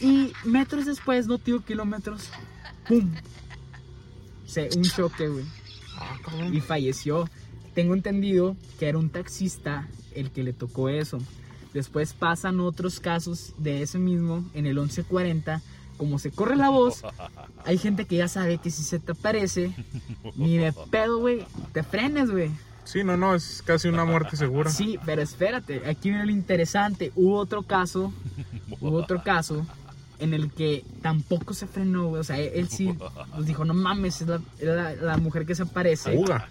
[0.00, 2.28] Y metros después, no tío kilómetros,
[2.86, 3.10] ¡pum!
[4.46, 5.44] Se, un choque, güey.
[5.96, 6.18] Ah.
[6.52, 7.28] Y falleció.
[7.74, 11.18] Tengo entendido que era un taxista el que le tocó eso.
[11.72, 15.62] Después pasan otros casos de ese mismo en el 1140.
[15.96, 17.02] Como se corre la voz,
[17.64, 19.74] hay gente que ya sabe que si se te aparece,
[20.36, 22.50] ni de pedo, güey, te frenes, güey.
[22.86, 24.70] Sí, no, no, es casi una muerte segura.
[24.70, 27.12] Sí, pero espérate, aquí viene lo interesante.
[27.14, 28.12] Hubo otro caso,
[28.80, 29.66] hubo otro caso
[30.18, 32.20] en el que tampoco se frenó, güey.
[32.20, 32.96] O sea, él, sí
[33.34, 36.16] pues dijo, no mames, es la, la- la mujer que se aparece.
[36.16, 36.48] Fuga.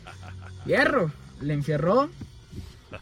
[0.66, 2.10] Hierro, le enfierró.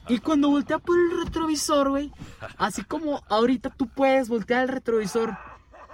[0.07, 2.11] Y cuando voltea por el retrovisor, güey,
[2.57, 5.37] así como ahorita tú puedes voltear el retrovisor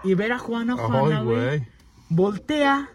[0.04, 1.68] y ver a Juana Juana, güey.
[2.10, 2.90] voltea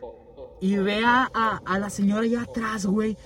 [0.60, 3.16] y ve a, a- a la señora allá atrás, güey.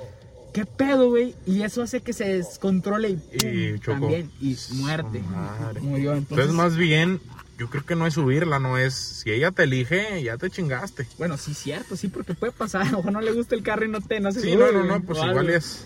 [0.52, 1.34] ¿Qué pedo, güey?
[1.46, 4.00] Y eso hace que se descontrole y, pum, Y chocó.
[4.00, 4.30] también.
[4.40, 5.20] Y muerte.
[5.30, 5.80] Madre.
[5.82, 6.12] Murió.
[6.14, 7.20] Entonces, Entonces, más bien,
[7.58, 8.94] yo creo que no es subirla, no es.
[8.94, 11.06] Si ella te elige, ya te chingaste.
[11.18, 12.82] Bueno, sí, cierto, sí, porque puede pasar.
[12.86, 14.72] A lo mejor no le gusta el carro y no te no se Sí, sube,
[14.72, 15.56] no, no, no, pues o igual algo.
[15.56, 15.84] es.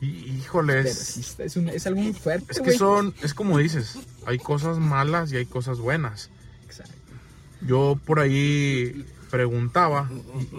[0.00, 1.36] Pero Híjoles.
[1.40, 2.46] es, un- es algo muy fuerte.
[2.52, 6.30] Es que son, es como dices, hay cosas malas y hay cosas buenas.
[6.66, 6.92] Exacto.
[7.62, 10.08] Yo por ahí preguntaba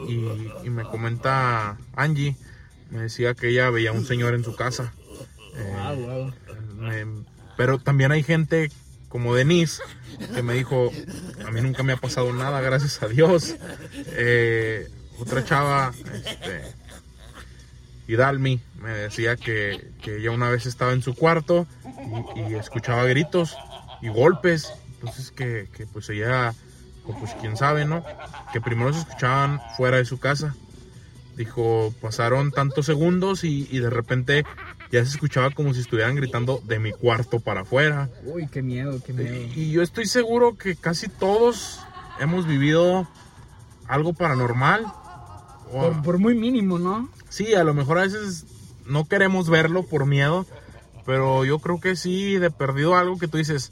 [0.07, 2.35] y, y- y me comenta Angie,
[2.89, 4.93] me decía que ella veía un señor en su casa.
[5.55, 7.23] Eh, me-
[7.57, 8.71] pero también hay gente
[9.09, 9.81] como Denise
[10.33, 10.91] que me dijo,
[11.45, 13.55] a mí nunca me ha pasado nada, gracias a Dios.
[13.93, 14.87] Eh,
[15.19, 15.91] otra chava,
[16.23, 16.61] este,
[18.07, 21.67] Hidalmi, me decía que, que ella una vez estaba en su cuarto
[22.35, 23.55] y, escuchaba gritos
[24.01, 24.71] y golpes.
[24.95, 26.53] Entonces que, que pues ella,
[27.05, 28.03] pues quién sabe, ¿no?
[28.51, 30.55] Que primero se escuchaban fuera de su casa.
[31.49, 34.43] Dijo, pasaron tantos segundos y, y de repente
[34.91, 38.09] ya se escuchaba como si estuvieran gritando de mi cuarto para afuera.
[38.25, 39.35] Uy, qué miedo, qué miedo.
[39.55, 41.79] Y yo estoy seguro que casi todos
[42.19, 43.07] hemos vivido
[43.87, 44.83] algo paranormal.
[45.71, 47.09] O- Por, por muy mínimo, ¿no?
[47.29, 48.45] Sí, a lo mejor a veces
[48.85, 50.45] no queremos verlo por miedo,
[51.05, 53.71] pero yo creo que sí, de perdido algo que tú dices,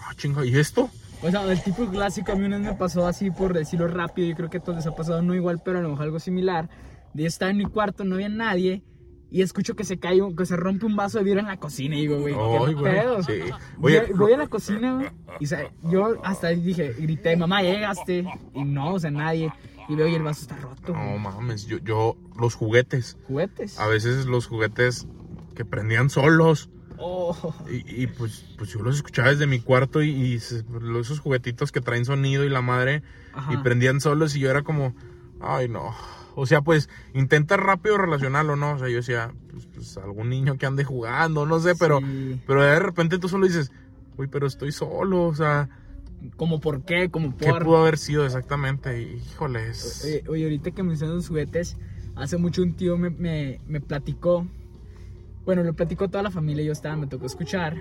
[0.00, 0.90] ah, chinga, ¿y esto?
[1.22, 4.28] O sea, el tipo clásico a mí una vez me pasó así por decirlo rápido,
[4.28, 6.20] yo creo que a todos les ha pasado no igual, pero a lo mejor algo
[6.20, 6.68] similar.
[7.16, 8.82] Yo estaba en mi cuarto, no había nadie,
[9.30, 11.96] y escucho que se cae, que se rompe un vaso de vidrio en la cocina,
[11.96, 13.22] y digo, güey, ¿qué güey, pedo?
[13.22, 13.32] sí.
[13.78, 15.08] Voy, a- voy a la cocina, güey,
[15.40, 15.46] y
[15.90, 18.24] yo hasta dije, grité, mamá, llegaste,
[18.54, 19.52] y no, o sea, nadie,
[19.88, 21.18] y veo y el vaso está roto, No güey.
[21.18, 23.78] mames, yo, yo, los juguetes, juguetes.
[23.80, 25.06] a veces los juguetes
[25.54, 27.36] que prendían solos, Oh,
[27.70, 31.82] y, y, pues, pues yo los escuchaba desde mi cuarto y, y esos juguetitos que
[31.82, 33.02] traen sonido y la madre,
[33.34, 33.52] ajá.
[33.52, 34.94] y prendían solos y yo era como,
[35.40, 35.94] ay no.
[36.38, 38.74] O sea, pues intenta rápido relacionarlo, ¿no?
[38.74, 42.40] O sea, yo decía, pues, pues, algún niño que ande jugando, no sé, pero, Sí.
[42.46, 43.72] pero de repente tú solo dices,
[44.18, 45.68] uy, pero estoy solo, o sea,
[46.36, 47.62] Como por qué, ¿qué por...
[47.64, 49.00] pudo haber sido exactamente?
[49.02, 51.76] Híjole, es- Oye, oye, ahorita que mencionas los juguetes,
[52.16, 54.46] hace mucho un tío me, me, me platicó,
[55.46, 57.80] bueno, lo platicó toda la familia, yo estaba, me tocó escuchar,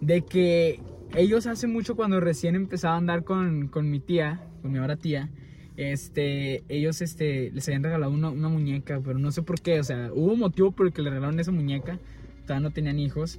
[0.00, 0.80] de que
[1.14, 4.96] ellos hace mucho cuando recién empezaba a andar con, con mi tía, con mi ahora
[4.96, 5.28] tía,
[5.76, 9.84] este, ellos este, les habían regalado una, una muñeca, pero no sé por qué, o
[9.84, 11.98] sea, hubo un motivo por el que le regalaron esa muñeca,
[12.46, 13.38] todavía no tenían hijos,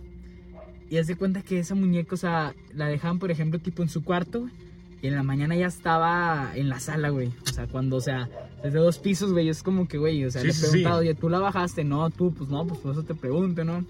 [0.89, 3.89] y haz de cuenta que esa muñeca, o sea, la dejaban, por ejemplo, tipo en
[3.89, 4.49] su cuarto,
[5.01, 7.29] y en la mañana ya estaba en la sala, güey.
[7.43, 8.29] O sea, cuando, o sea,
[8.63, 11.07] desde dos pisos, güey, es como que, güey, o sea, Sí, le sí, preguntaba, sí.
[11.07, 11.83] oye, ¿tú la bajaste?
[11.83, 13.85] No, tú, pues no, pues por eso te pregunto, ¿no?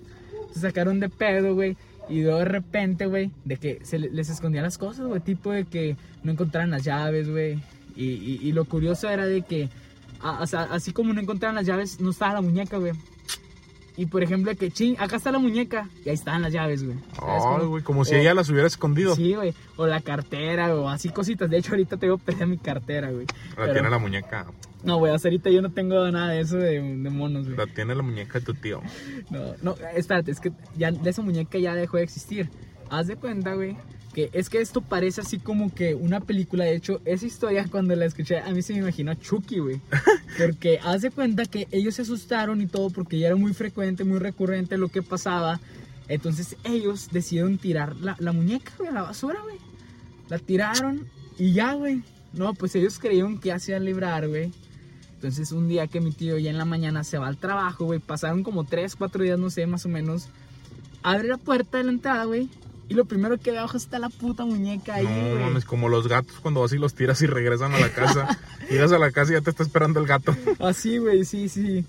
[0.54, 1.78] Se sacaron de pedo, güey.
[2.10, 5.66] Y de repente, güey, de que se le- les escondían las cosas, güey, tipo de
[5.66, 7.60] que no encontraran las llaves, güey.
[7.96, 9.70] Y, y- y lo curioso era de que,
[10.22, 12.94] a- o sea, así como no encontraban las llaves, no estaba la muñeca, güey.
[13.98, 15.88] Y por ejemplo, que, ching, acá está la muñeca.
[16.06, 16.98] Y ahí estaban las llaves, güey.
[17.16, 17.70] ¿Sabes Ay, cómo?
[17.70, 19.16] güey, como si O- ella las hubiera escondido.
[19.16, 19.54] Sí, güey.
[19.78, 21.50] O la cartera, o así cositas.
[21.50, 23.26] De hecho, ahorita tengo pelea mi cartera, güey.
[23.52, 24.48] La Pero- tiene la muñeca.
[24.84, 27.58] No, güey, hasta ahorita yo no tengo nada de eso de, de monos, güey.
[27.58, 28.82] La tiene la muñeca de tu tío.
[29.32, 32.50] No, no, espérate, es que ya esa muñeca ya dejó de existir.
[32.92, 33.78] Haz de cuenta, güey,
[34.16, 36.64] que es que esto parece así como que una película.
[36.64, 39.82] De hecho, esa historia cuando la escuché, a mí se me imaginó Chucky, güey.
[40.38, 44.06] Porque haz de cuenta que ellos se asustaron y todo porque ya era muy frecuente,
[44.06, 45.60] muy recurrente lo que pasaba.
[46.08, 49.58] Entonces ellos decidieron tirar la, la muñeca, güey, a la basura, güey.
[50.30, 51.06] La tiraron
[51.38, 52.02] y ya, güey.
[52.32, 54.54] No, pues ellos creyeron que a librar, güey.
[55.16, 58.00] Entonces un día que mi tío ya en la mañana se va al trabajo, güey,
[58.00, 60.30] pasaron como 3, 4 días, no sé, más o menos.
[61.04, 62.50] Abre la puerta de la entrada, güey.
[62.88, 65.44] Y lo primero que ve abajo está la puta muñeca ahí, no güey.
[65.44, 68.40] mames, como los gatos cuando vas y los tiras y regresan a la casa.
[68.70, 70.36] Llegas a la casa y ya te está esperando el gato.
[70.60, 71.84] Así, güey, sí, sí.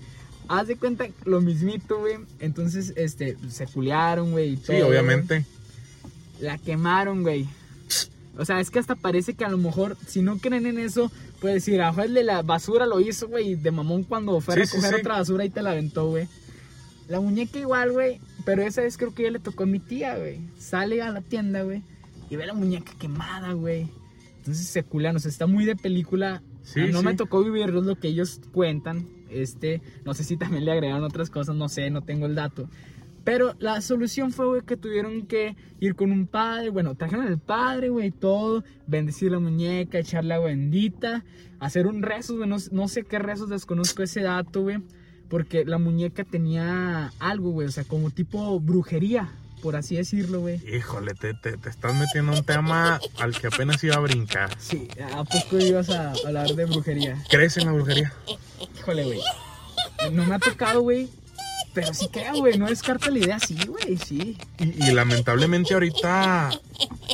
[0.47, 2.15] Haz de cuenta lo mismito, güey.
[2.39, 4.53] Entonces, este, se culiaron, güey.
[4.53, 5.45] y Sí, todo, obviamente.
[5.45, 5.45] güey.
[6.41, 7.47] La quemaron, güey.
[8.39, 11.11] O sea, es que hasta parece que a lo mejor, si no creen en eso,
[11.41, 14.57] puede decir, a el de la basura lo hizo, güey, de mamón cuando fue a
[14.57, 15.01] Sí, sí, recoger sí.
[15.01, 16.27] otra basura y te la aventó, güey.
[17.07, 20.17] La muñeca igual, güey, pero esa vez creo que ya le tocó a mi tía,
[20.17, 20.39] güey.
[20.57, 21.83] Sale a la tienda, güey,
[22.29, 23.89] y ve la muñeca quemada, güey.
[24.37, 26.41] Entonces se culan, o sea, está muy de película.
[26.63, 27.05] Sí, no sí.
[27.05, 29.05] me tocó vivirlo, es lo que ellos cuentan.
[29.29, 32.69] Este, no sé si también le agregaron otras cosas, no sé, no tengo el dato.
[33.25, 37.39] Pero la solución fue, güey, que tuvieron que ir con un padre, bueno, trajeron al
[37.39, 41.25] padre, güey, todo, bendecir la muñeca, echarle agua bendita,
[41.59, 44.77] hacer un rezo, güey, no, no sé qué rezos, desconozco ese dato, güey,
[45.29, 49.29] porque la muñeca tenía algo, güey, o sea, como tipo brujería,
[49.61, 50.61] por así decirlo, güey.
[50.73, 54.49] Híjole, te, te, te estás metiendo en un tema al que apenas iba a brincar.
[54.59, 57.21] Sí, ¿a poco ibas a hablar de brujería?
[57.29, 58.13] ¿Crees en la brujería?
[58.79, 59.19] Híjole, güey.
[60.11, 61.09] No me ha tocado, güey.
[61.81, 62.57] Pero sí creo, güey.
[62.57, 64.37] No descarto la idea, sí, güey, sí.
[64.59, 66.49] Y, y lamentablemente ahorita,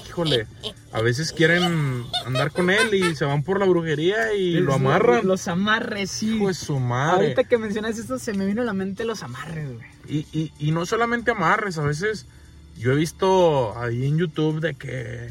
[0.08, 0.47] híjole,
[0.91, 5.28] a veces quieren andar con él y se van por la brujería y lo amarran.
[5.28, 6.38] Los amarres, sí.
[6.39, 7.26] Pues su madre.
[7.26, 9.88] Ahorita que mencionas esto, se me vino a la mente los amarres, güey.
[10.08, 12.26] Y, y, y no solamente amarres, a veces
[12.78, 15.30] yo he visto ahí en YouTube de que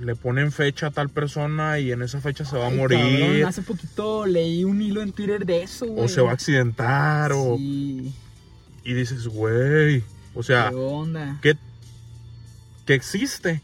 [0.00, 3.44] le ponen fecha a tal persona y en esa fecha se va a morir cabrón,
[3.46, 6.04] hace poquito leí un hilo en Twitter de eso, güey.
[6.04, 8.12] o se va a accidentar o Sí,
[8.84, 11.38] y dices, güey, o sea, qué onda.
[11.42, 11.56] que,
[12.86, 13.62] que existe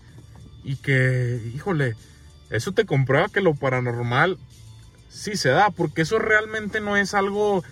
[0.64, 1.94] y que, híjole,
[2.50, 4.38] eso te comprueba que lo paranormal
[5.08, 7.62] sí se da, porque eso realmente no es algo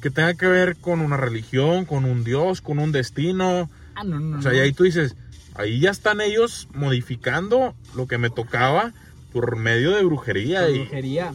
[0.00, 3.70] que tenga que ver con una religión, con un Dios, con un destino.
[3.94, 4.38] Ah, no, no.
[4.38, 4.58] O sea, no.
[4.58, 5.16] y ahí tú dices,
[5.54, 8.92] ahí ya están ellos modificando lo que me tocaba
[9.32, 10.68] por medio de brujería.
[10.68, 11.32] Y, brujería.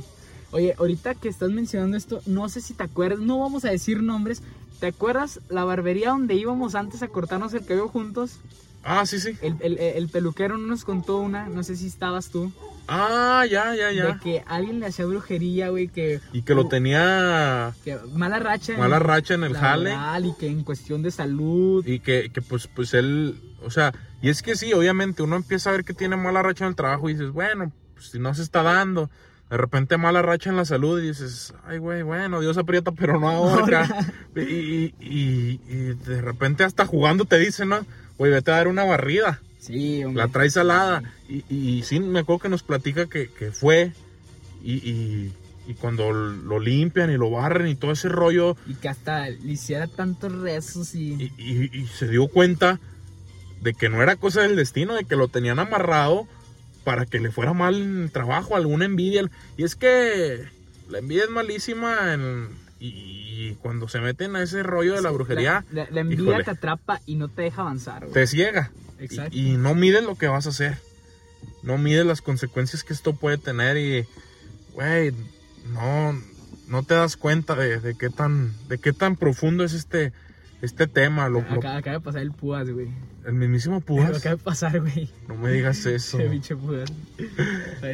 [0.51, 4.01] Oye, ahorita que estás mencionando esto, no sé si te acuerdas, no vamos a decir
[4.03, 4.41] nombres.
[4.81, 8.39] ¿Te acuerdas la barbería donde íbamos antes a cortarnos el cabello juntos?
[8.83, 9.37] ah, sí, sí.
[9.43, 12.51] El, el- el peluquero nos contó una, no sé si estabas tú,
[12.87, 14.19] Ah, ya, ya, de ya.
[14.19, 18.73] que alguien le hacía brujería, güey, que, Y que lo tenía que mala racha.
[18.73, 19.93] en- mala racha en el jale.
[20.23, 21.85] Y que en cuestión de salud.
[21.85, 25.69] Y que, que, pues, pues él, o sea, y es que sí, obviamente uno empieza
[25.69, 28.33] a ver que tiene mala racha en el trabajo y dices, bueno, pues si no
[28.33, 29.09] se está dando,
[29.51, 33.19] de repente mala racha en la salud y dices, ay, güey, bueno, Dios aprieta pero
[33.19, 33.85] no ahorca.
[34.35, 37.85] y, y, y- y de repente hasta jugando te dicen, ¿no?
[38.17, 40.23] Güey, vete a dar una barrida, Sí, hombre.
[40.23, 41.03] la traes salada.
[41.29, 43.91] Y, y, sí, me acuerdo que nos platica que, que fue
[44.63, 45.31] y,
[45.79, 49.87] cuando lo limpian y lo barren y todo ese rollo, Y que hasta le hiciera
[49.87, 52.79] tantos rezos y- y se dio cuenta
[53.61, 56.27] de que no era cosa del destino, de que lo tenían amarrado
[56.83, 59.29] para que le fuera mal el trabajo, alguna envidia.
[59.57, 60.45] Y es que
[60.89, 65.11] la envidia es malísima en- y, y cuando se meten a ese rollo de la
[65.11, 66.43] brujería, La, la- la envidia híjole.
[66.43, 68.13] te atrapa y no te deja avanzar, güey.
[68.13, 68.71] te ciega.
[68.99, 69.35] Exacto.
[69.37, 70.77] Y, y no mides lo que vas a hacer.
[71.63, 74.05] No mides las consecuencias que esto puede tener y,
[74.73, 75.11] güey,
[75.73, 76.19] no,
[76.67, 80.11] no te das cuenta de, de qué tan, de qué tan profundo es este,
[80.61, 81.27] este tema.
[81.29, 82.87] Lo, lo- Acaba, de pasar el púas, güey.
[83.25, 84.17] el mismísimo Lo Púas.
[84.17, 85.09] acaba de pasar, güey.
[85.27, 86.19] No me digas eso.
[86.19, 86.91] Ese bicho púas.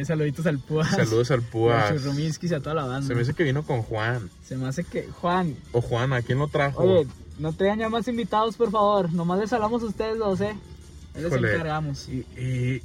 [0.06, 0.88] Saluditos al púas.
[0.90, 1.94] Saludos al A Púas.
[1.94, 3.06] Churrumiskis y a toda la banda.
[3.06, 4.30] Se me dice que vino con Juan.
[4.44, 5.02] Se me hace que...
[5.08, 6.82] Juan, O Juana, ¿quién lo trajo?
[6.82, 7.06] oye,
[7.38, 9.12] no traigan ya más invitados, por favor.
[9.12, 10.54] Nomás les hablamos a ustedes dos, ¿eh?
[11.14, 12.08] Les encargamos.
[12.08, 12.82] Y, y-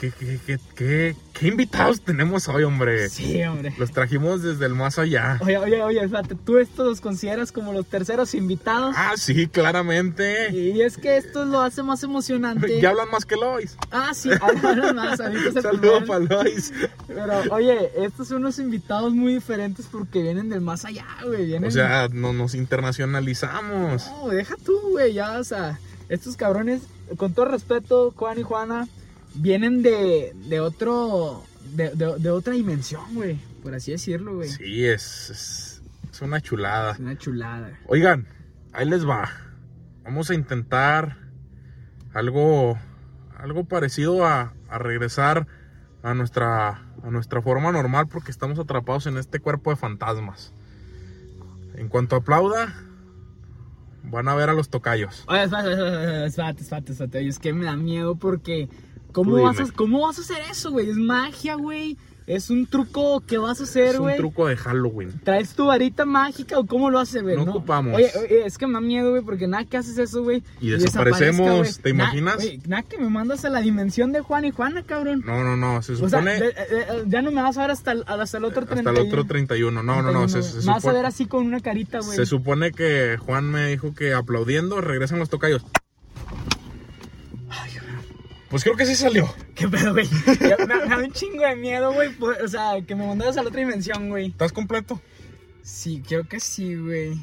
[0.00, 3.08] ¿qué, qué, qué, qué- qué invitados tenemos hoy, hombre?
[3.10, 3.74] Sí, hombre.
[3.78, 5.38] Los trajimos desde el más allá.
[5.42, 8.94] Oye, oye, oye, espérate, ¿tú estos los consideras como los terceros invitados?
[8.98, 10.50] Ah, sí, claramente.
[10.52, 12.80] Y es que esto lo hace más emocionante.
[12.80, 13.76] Ya hablan más que Lois.
[13.90, 15.18] Ah, sí, hablan más.
[15.18, 16.72] Saludos para Lois.
[17.06, 21.46] Pero, oye, estos son unos invitados muy diferentes porque vienen del más allá, güey.
[21.46, 21.68] Vienen...
[21.68, 24.06] O sea, no, nos internacionalizamos.
[24.10, 25.78] No, deja tú, güey, ya, o sea,
[26.08, 26.82] estos cabrones,
[27.16, 28.88] con todo respeto, Juan y Juana,
[29.36, 31.44] vienen de, de otro,
[31.74, 34.48] de, de- de otra dimensión, güey, por así decirlo, güey.
[34.48, 36.92] Sí, es, es, es una chulada.
[36.92, 37.78] Es una chulada.
[37.86, 38.26] Oigan,
[38.72, 39.30] ahí les va.
[40.04, 41.16] Vamos a intentar
[42.14, 42.78] algo,
[43.38, 45.46] algo parecido a, a regresar
[46.02, 50.52] a nuestra, a nuestra forma normal porque estamos atrapados en este cuerpo de fantasmas.
[51.74, 52.72] En cuanto aplauda,
[54.04, 55.24] van a ver a los tocayos.
[55.28, 58.68] Oye, espérate, espérate, espérate, es que me da miedo porque,
[59.24, 59.72] ¿cómo, vas a.
[59.72, 60.90] ¿cómo vas a hacer eso, güey?
[60.90, 64.16] Es magia, güey, es un truco que vas a hacer, Es un güey.
[64.16, 65.12] truco de Halloween.
[65.22, 67.36] ¿Traes tu varita mágica o cómo lo haces, güey?
[67.36, 67.94] No ocupamos.
[67.94, 70.42] Oye, oye, es que me da miedo, güey, porque nada que haces eso, güey.
[70.60, 72.36] Y desaparecemos, ¿te Na- imaginas?
[72.36, 75.22] güey, Nada que me mandas a la dimensión de Juan y Juana, cabrón.
[75.24, 76.54] No, no, no, se o sea, supone de-
[77.06, 79.00] ya no me vas a ver hasta el, hasta el otro hasta 31.
[79.00, 79.82] el otro 31.
[79.84, 82.16] No, no, no, se, se Me vas a supone- ver así con una carita, güey.
[82.16, 85.64] Se supone que Juan me dijo que aplaudiendo regresan los tocayos.
[88.56, 89.28] Pues creo que sí salió.
[89.54, 90.08] ¿Qué pedo, güey?
[90.40, 92.08] Me, me da un chingo de miedo, güey.
[92.42, 94.28] O sea, que me mandaras a la otra dimensión, güey.
[94.28, 94.98] ¿Estás completo?
[95.62, 97.18] Sí, creo que sí, güey.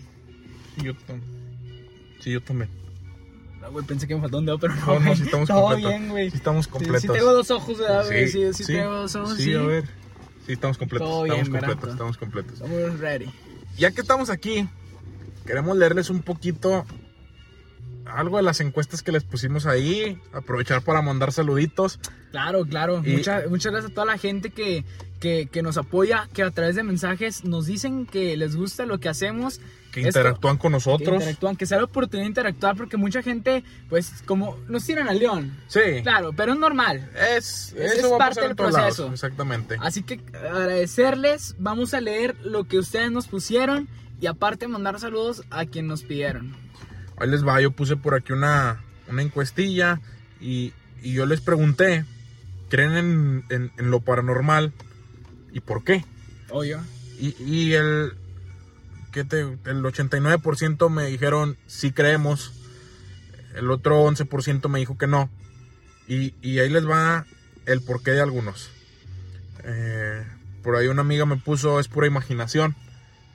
[0.83, 1.89] Yo también.
[2.19, 2.69] Sí, yo también.
[3.59, 4.85] No, güey, pensé que me faltó un dedo, pero no.
[4.85, 5.89] No, no, sí estamos Todo completos.
[5.89, 6.29] bien, güey.
[6.29, 7.01] Sí estamos Sí, completos.
[7.01, 8.27] sí tengo dos ojos, ¿verdad, güey?
[8.27, 9.53] Sí, sí, sí, tengo dos ojos, sí, sí.
[9.55, 9.85] a ver.
[10.45, 11.09] Sí, estamos completos.
[11.09, 12.53] Todo estamos bien, completos, estamos completos.
[12.61, 13.25] Estamos ready.
[13.75, 14.69] Ya que estamos aquí,
[15.47, 16.85] queremos leerles un poquito
[18.15, 20.19] algo de las encuestas que les pusimos ahí.
[20.33, 21.99] Aprovechar para mandar saluditos.
[22.31, 23.01] Claro, claro.
[23.05, 24.83] Y- Mucha- muchas gracias a toda la gente que,
[25.19, 28.99] que, que nos apoya, que a través de mensajes nos dicen que les gusta lo
[28.99, 29.59] que hacemos.
[29.91, 31.15] Que Esto- interactúan con Que nosotros.
[31.17, 35.19] interactúan, que sea la oportunidad de interactuar, porque mucha gente, pues, como nos tiran al
[35.19, 35.55] león.
[35.67, 35.79] Sí.
[36.01, 37.07] Claro, pero es normal.
[37.37, 38.95] Es, Es- eso es va parte del todos lados.
[38.95, 39.13] proceso.
[39.13, 39.77] Exactamente.
[39.79, 43.87] Así que agradecerles, vamos a leer lo que ustedes nos pusieron
[44.19, 46.55] y aparte mandar saludos a quien nos pidieron.
[47.17, 49.99] Ahí les va, yo puse por aquí una, una encuestilla
[50.41, 52.05] y, y yo les pregunté,
[52.69, 54.73] ¿creen en, en- en lo paranormal
[55.51, 56.03] y por qué?
[56.49, 56.77] Oye,
[57.19, 58.13] Y, y el,
[59.11, 62.51] ¿qué te- el 89% me dijeron sí creemos,
[63.55, 65.29] el otro 11% me dijo que no.
[66.07, 67.25] Y, y ahí les va
[67.65, 68.69] el porqué de algunos.
[69.63, 70.25] Eh,
[70.63, 72.75] por ahí una amiga me puso es pura imaginación.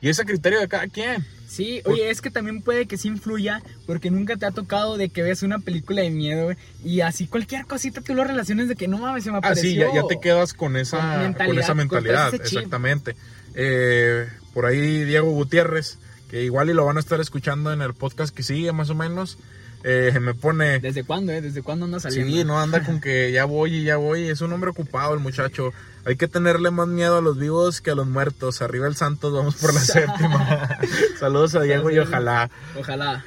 [0.01, 1.25] Y es a criterio de cada quien.
[1.49, 5.09] Sí, oye, es que también puede que sí influya, porque nunca te ha tocado de
[5.09, 6.51] que ves una película de miedo,
[6.85, 9.71] y así cualquier cosita tú lo relaciones de que no mames, se me Ah, apareció.
[9.71, 13.17] sí, ya, ya te quedas con esa Con con, mentalidad, esa mentalidad, exactamente.
[13.55, 15.99] Eh, por ahí Diego Gutiérrez,
[16.31, 18.95] que igual y lo van a estar escuchando en el podcast que sigue más o
[18.95, 19.39] menos,
[19.85, 20.81] eh, me pone...
[20.81, 21.41] ¿Desde cuándo, eh?
[21.41, 22.37] ¿Desde cuándo anda saliendo?
[22.37, 24.29] Sí, no anda con que ya voy y ya voy.
[24.29, 25.73] Es un hombre ocupado el muchacho.
[26.05, 28.63] Hay que tenerle más miedo a los vivos que a los muertos.
[28.63, 30.79] Arriba el Santos, vamos por la séptima.
[31.19, 32.51] Saludos a Diego y ojalá.
[32.79, 33.25] Ojalá.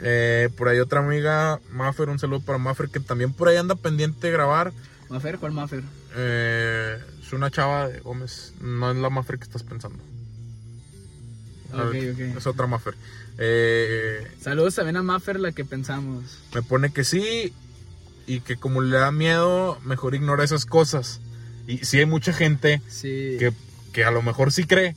[0.00, 3.74] Eh, por ahí otra amiga, Maffer, un saludo para Maffer, que también por ahí anda
[3.74, 4.72] pendiente de grabar.
[5.08, 5.38] ¿Mafer?
[5.38, 5.82] ¿Cuál Mafer?
[6.16, 9.98] Eh, es una chava de Gómez, no es la Maffer que estás pensando.
[11.72, 12.36] A Ok, ver, ok.
[12.38, 12.94] Es otra Maffer.
[13.38, 16.24] Eh, Saludos también a Mafer, la que pensamos.
[16.54, 17.52] me pone que sí
[18.26, 21.20] y que como le da miedo, mejor ignora esas cosas.
[21.66, 23.36] Y sí hay mucha gente Sí.
[23.38, 23.52] que,
[23.92, 24.96] que a lo mejor sí cree,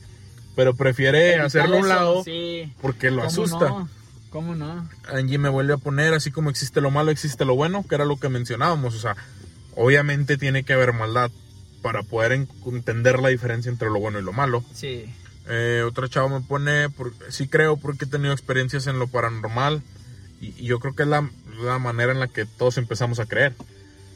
[0.56, 2.72] pero prefiere Evitar hacerlo a un lado Sí.
[2.80, 3.68] porque lo ¿Cómo asusta.
[3.68, 3.88] no?
[4.30, 4.88] ¿Cómo no?
[5.12, 8.04] Angie me vuelve a poner, así como existe lo malo, existe lo bueno, que era
[8.06, 8.94] lo que mencionábamos.
[8.94, 9.14] O sea,
[9.76, 11.30] obviamente tiene que haber maldad
[11.82, 14.64] para poder en- entender la diferencia entre lo bueno y lo malo.
[14.74, 15.04] Sí.
[15.48, 19.82] Eh, otra chava me pone, por- sí creo porque he tenido experiencias en lo paranormal
[20.40, 21.28] y, y yo creo que es la,
[21.62, 23.54] la manera en la que todos empezamos a creer.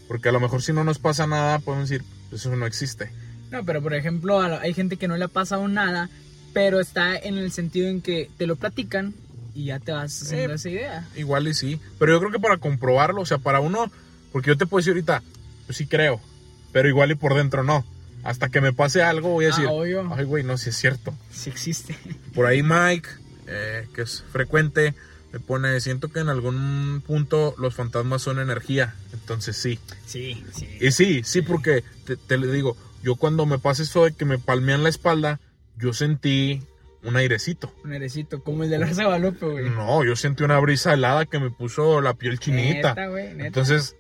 [0.09, 3.11] Porque a lo mejor si no nos pasa nada, podemos decir, eso no existe.
[3.51, 6.09] No, pero por ejemplo, hay gente que no le ha pasado nada,
[6.53, 9.15] pero está en el sentido en que te lo platican
[9.55, 11.09] y ya te vas haciendo Eh, esa idea.
[11.17, 11.81] Igual y sí.
[11.99, 13.91] Pero yo creo que para comprobarlo, o sea, para uno,
[14.33, 15.23] porque yo te puedo decir ahorita,
[15.67, 16.21] pues sí creo,
[16.73, 17.85] pero igual y por dentro no.
[18.27, 20.13] Hasta que me pase algo voy a Ah, decir, obvio.
[20.15, 21.15] ay güey, no, si es cierto.
[21.31, 21.97] Sí existe.
[22.35, 23.09] Por ahí Mike,
[23.47, 24.95] eh, que es frecuente,
[25.33, 28.95] me pone, siento que en algún punto los fantasmas son energía.
[29.13, 29.79] Entonces sí.
[30.07, 30.69] Sí, sí.
[30.81, 34.25] Y sí, sí, porque te, te le digo, yo cuando me pasa eso de que
[34.25, 35.39] me palmean la espalda,
[35.77, 36.63] yo sentí
[37.05, 37.73] un airecito.
[37.85, 39.71] Un airecito, como el de la Guadalupe, güey.
[39.71, 42.89] No, yo sentí una brisa helada que me puso la piel chinita.
[42.95, 43.47] Neta, güey, neta.
[43.47, 43.95] Entonces,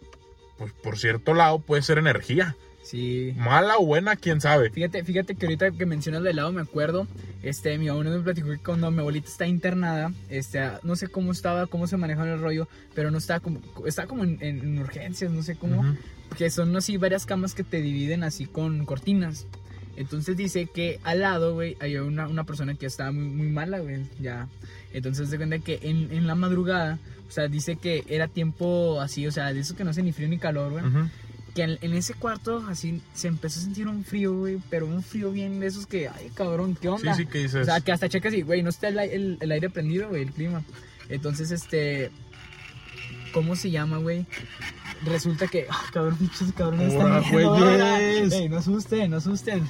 [0.59, 2.57] pues por cierto lado puede ser energía.
[2.87, 3.34] Sí.
[3.37, 4.70] Mala o buena, quién sabe.
[4.70, 7.09] Fíjate, fíjate que ahorita que mencionas de helado me acuerdo,
[7.43, 11.32] este, mi abuelo me platicó que cuando mi abuelita está internada, este, no sé cómo
[11.32, 15.32] estaba, cómo se manejaba el rollo, pero no estaba como, estaba como en, en urgencias,
[15.32, 15.97] no sé cómo, Ujú.
[16.39, 19.47] que son así varias camas que te dividen así con cortinas.
[19.97, 23.80] Entonces dice que al lado, güey, había una, una persona que estaba muy, muy mala,
[23.80, 24.47] güey, ya.
[24.93, 29.26] Entonces se cuenta que en, en la madrugada, o sea, dice que era tiempo así,
[29.26, 31.09] o sea, de eso que no hace ni frío ni calor, güey Ujú.
[31.57, 35.03] Que en, en ese cuarto así se empezó a sentir un frío, güey, pero un
[35.03, 37.15] frío bien de esos que, ay, cabrón, ¿qué Sí, onda?
[37.15, 37.67] sí, que o dices.
[37.67, 40.31] sea, que hasta checas y, güey, no está el, el- el aire prendido, güey, el
[40.33, 40.63] clima.
[41.09, 42.11] Entonces, este,
[43.33, 44.27] ¿cómo se llama, güey?
[45.05, 47.83] Resulta que, ah, cabrón, pinches cabrones están viendo, güeyes.
[47.83, 48.01] ahora.
[48.01, 49.63] Ey, no asusten, no asusten.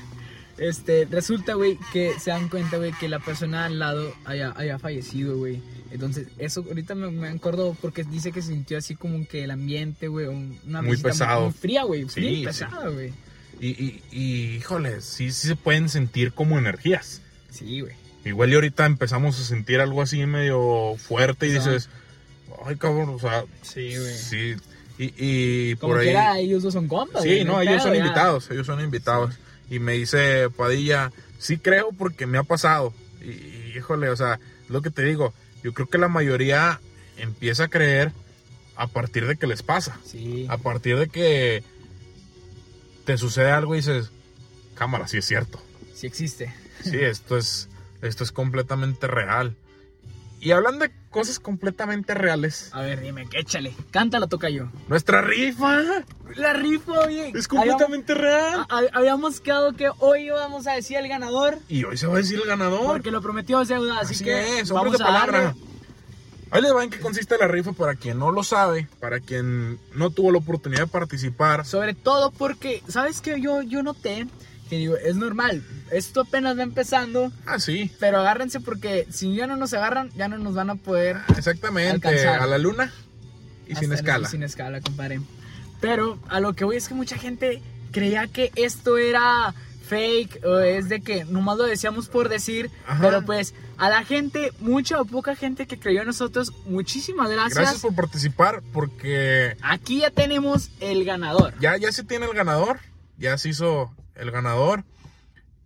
[0.59, 4.79] Este, resulta, güey, que se dan cuenta, güey, que la persona al lado haya, haya
[4.79, 5.61] fallecido, güey.
[5.91, 9.51] Entonces, eso ahorita me, me acuerdo porque dice que se sintió así como que el
[9.51, 11.45] ambiente, güey, un- una Muy pesado.
[11.45, 12.45] Muy fría, güey, Sí, muy sí.
[12.45, 13.13] pesada, güey.
[13.61, 17.21] Y, y, y, híjole, sí, sí se pueden sentir como energías.
[17.51, 17.95] Sí, güey.
[18.25, 21.89] Igual y ahorita empezamos a sentir algo así medio fuerte y dices,
[22.65, 24.15] ay cabrón, o sea, Sí, güey.
[24.15, 24.55] sí.
[24.99, 26.07] Y, y Como por ahí...
[26.07, 29.35] quiera, ellos dos son compas, Sí, no, ellos son invitados, ellos son invitados.
[29.69, 32.93] Y me dice Padilla, sí creo porque me ha pasado.
[33.21, 36.81] Y, y, híjole, o sea, es lo que te digo, yo creo que la mayoría
[37.17, 38.13] empieza a creer
[38.77, 39.99] a partir de que les pasa.
[40.05, 40.47] Sí.
[40.49, 41.65] A partir de que
[43.05, 44.11] te sucede algo y dices,
[44.75, 45.63] cámara, sí es cierto.
[45.95, 46.53] Sí existe.
[46.83, 47.69] Sí, esto es,
[48.03, 49.57] esto es completamente real.
[50.41, 53.75] Y hablando de cosas completamente reales, A ver, dime, échale.
[53.91, 54.67] Cántala, toca yo.
[54.87, 55.83] nuestra rifa
[56.37, 57.33] La rifa, oye.
[57.35, 58.67] es completamente real.
[58.69, 61.59] Habíamos, ha- habíamos quedado que hoy íbamos a decir el ganador.
[61.69, 62.85] Y hoy se va a decir el ganador.
[62.87, 65.41] Porque lo prometió es deuda, así, Así que es, vamos de a palabra.
[65.43, 65.61] darle.
[66.53, 69.81] Ahí les va en qué consiste la rifa para quien no lo sabe, para quien
[69.95, 71.65] no tuvo la oportunidad de participar.
[71.67, 73.41] Sobre todo porque, ¿sabes qué?
[73.41, 74.27] Yo, yo noté
[74.69, 75.63] que digo, es normal.
[75.91, 77.33] Esto apenas va empezando.
[77.47, 80.75] Ah, sí, Pero agárrense porque si ya no nos agarran, ya no nos van a
[80.75, 82.09] poder exactamente.
[82.09, 82.41] Alcanzar.
[82.43, 82.93] A la luna
[83.67, 84.29] y sin escala.
[84.29, 85.21] Sin escala, compadre.
[85.81, 87.63] Pero a lo que voy es que mucha gente
[87.93, 89.55] creía que esto era
[89.89, 92.71] fake o es de que nomás lo decíamos por decir.
[92.87, 93.01] Ajá.
[93.03, 97.55] Pero pues a la gente, mucha o poca gente que creyó en nosotros, muchísimas gracias.
[97.55, 101.55] Gracias por participar porque Aquí ya tenemos el ganador.
[101.61, 102.81] ya, ya se tiene el ganador,
[103.19, 104.85] ya se hizo el ganador.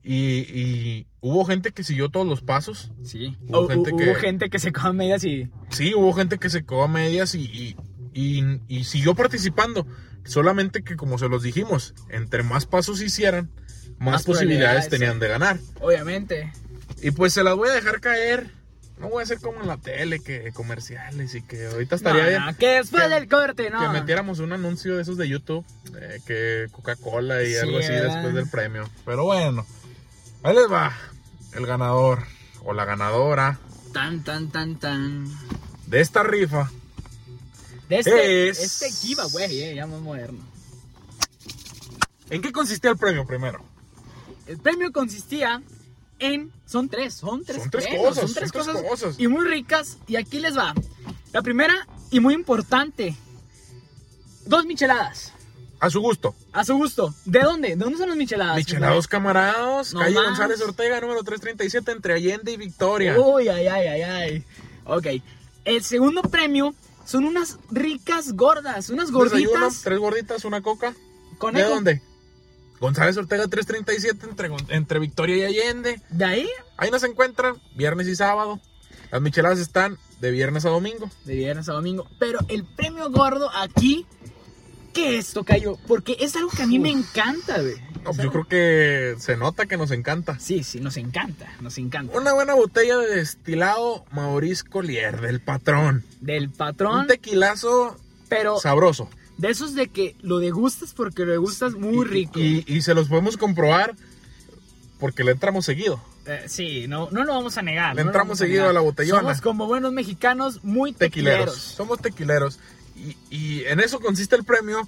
[0.02, 0.14] Y,
[0.58, 2.90] y hubo gente que siguió todos los pasos.
[3.04, 3.36] Sí.
[3.48, 5.50] Hubo gente hubo que- gente que se come medias y...
[5.70, 7.76] Sí, hubo gente que se quedó a medias y, y,
[8.14, 9.86] y- y siguió participando.
[10.24, 13.50] Solamente que como se los dijimos, entre más pasos hicieran,
[13.98, 15.20] más, Más posibilidades tenían sí.
[15.20, 15.58] de ganar.
[15.80, 16.52] Obviamente.
[17.02, 18.50] Y pues se las voy a dejar caer
[19.00, 22.28] No voy a hacer como en la tele, que comerciales y que ahorita estaría No,
[22.28, 22.44] bien.
[22.46, 23.80] no, que después que- del corte, no.
[23.80, 25.64] Que metiéramos un anuncio de esos de YouTube,
[25.98, 28.12] eh, que Coca-Cola y Sí, algo así ¿verdad?
[28.14, 28.88] después del premio.
[29.06, 29.66] Pero bueno,
[30.42, 30.94] ahí les va
[31.54, 32.24] el ganador
[32.62, 33.58] o la ganadora
[33.94, 35.26] Tan, tan, tan, tan.
[35.86, 36.70] de esta rifa.
[37.88, 40.44] De este, Es- este giveaway, eh, ya más moderno.
[42.28, 43.64] ¿En qué consistía el premio primero?
[44.46, 45.62] El premio consistía
[46.20, 46.52] en.
[46.66, 49.14] Son tres, son tres, Son tres cosas, son tres son cosas, cosas.
[49.18, 49.98] y muy ricas.
[50.06, 50.72] Y aquí les va.
[51.32, 51.74] La primera
[52.10, 53.16] y muy importante:
[54.46, 55.32] dos micheladas.
[55.80, 56.34] A su gusto.
[56.52, 57.14] A su gusto.
[57.24, 57.68] ¿De dónde?
[57.70, 58.56] ¿De dónde son las micheladas?
[58.56, 60.26] Michelados Camarados, No calle más.
[60.26, 63.18] González Ortega, número 337, entre Allende y Victoria.
[63.18, 64.44] Uy, ay, ay, ay, ay.
[64.84, 65.06] Ok.
[65.64, 66.74] El segundo premio
[67.06, 69.80] son unas ricas gordas, unas Desayuno, gorditas.
[69.82, 70.94] tres gorditas, una coca.
[71.54, 72.02] ¿De dónde?
[72.80, 76.00] González Ortega 337, entre, entre Victoria y Allende.
[76.10, 78.58] De ahí, Ahí nos encuentran viernes y sábado.
[79.12, 81.10] Las micheladas están de viernes a domingo.
[81.24, 82.06] de viernes a domingo.
[82.18, 84.06] Pero el premio gordo aquí,
[84.94, 85.76] ¿qué es, Tocayo?
[85.86, 87.74] Porque es algo que a mí me encanta, güey.
[88.04, 90.38] No, pues yo creo que se nota que nos encanta.
[90.38, 92.16] Sí, sí, nos encanta, nos encanta.
[92.16, 96.02] Una buena botella de destilado Maurice Collier, del patrón.
[96.20, 97.98] Del Un patrón, tequilazo
[98.30, 99.10] pero sabroso.
[99.40, 102.38] De esos de que lo degustas porque lo degustas muy rico.
[102.38, 103.94] Y, y se los podemos comprobar
[104.98, 106.02] porque le entramos seguido.
[106.26, 107.96] Eh, sí, no, no lo vamos a negar.
[107.96, 109.20] Le no entramos a seguido a la botellona.
[109.22, 111.38] Somos como buenos mexicanos muy Tequileros.
[111.46, 111.56] tequileros.
[111.56, 112.58] Somos tequileros.
[112.94, 114.86] Y, y en eso consiste el premio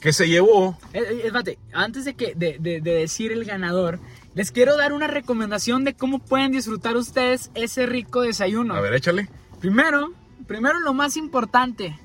[0.00, 0.78] que se llevó.
[0.94, 4.00] Eh, eh, espérate, antes de, que, de, de- de decir el ganador,
[4.34, 8.74] les quiero dar una recomendación de cómo pueden disfrutar ustedes ese rico desayuno.
[8.74, 9.28] A ver, échale.
[9.60, 10.12] Primero,
[10.46, 11.98] primero lo más importante,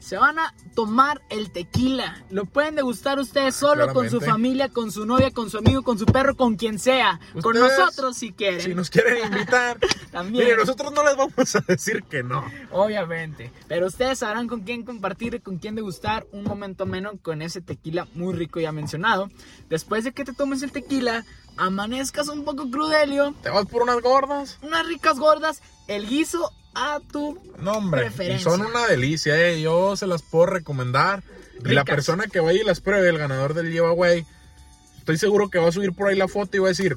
[0.00, 2.24] se van a tomar el tequila.
[2.30, 5.98] Lo pueden degustar ustedes solo con su familia, con su novia, con su amigo, con
[5.98, 7.20] su perro, con quien sea.
[7.42, 8.60] con nosotros si quieren.
[8.60, 9.78] Si nos quieren invitar.
[10.10, 10.44] También.
[10.44, 12.44] Mire, nosotros no les vamos a decir que no.
[12.72, 13.52] Obviamente.
[13.68, 17.60] Pero ustedes sabrán con quién compartir y con quién degustar un momento menos con ese
[17.60, 19.28] tequila muy rico ya mencionado.
[19.68, 21.24] Después de que te tomes el tequila,
[21.56, 24.58] amanezcas un poco crudelio, ¿Te vas por unas gordas?
[24.62, 27.38] unas ricas gordas, el guiso a tu...
[27.58, 28.02] No, hombre.
[28.02, 28.50] Preferencia.
[28.50, 29.60] son una delicia, eh.
[29.60, 31.22] Yo se las puedo recomendar.
[31.64, 34.24] Y la persona que vaya y las pruebe, el ganador del giveaway,
[34.98, 36.96] estoy seguro que va a subir por ahí la foto y va a decir,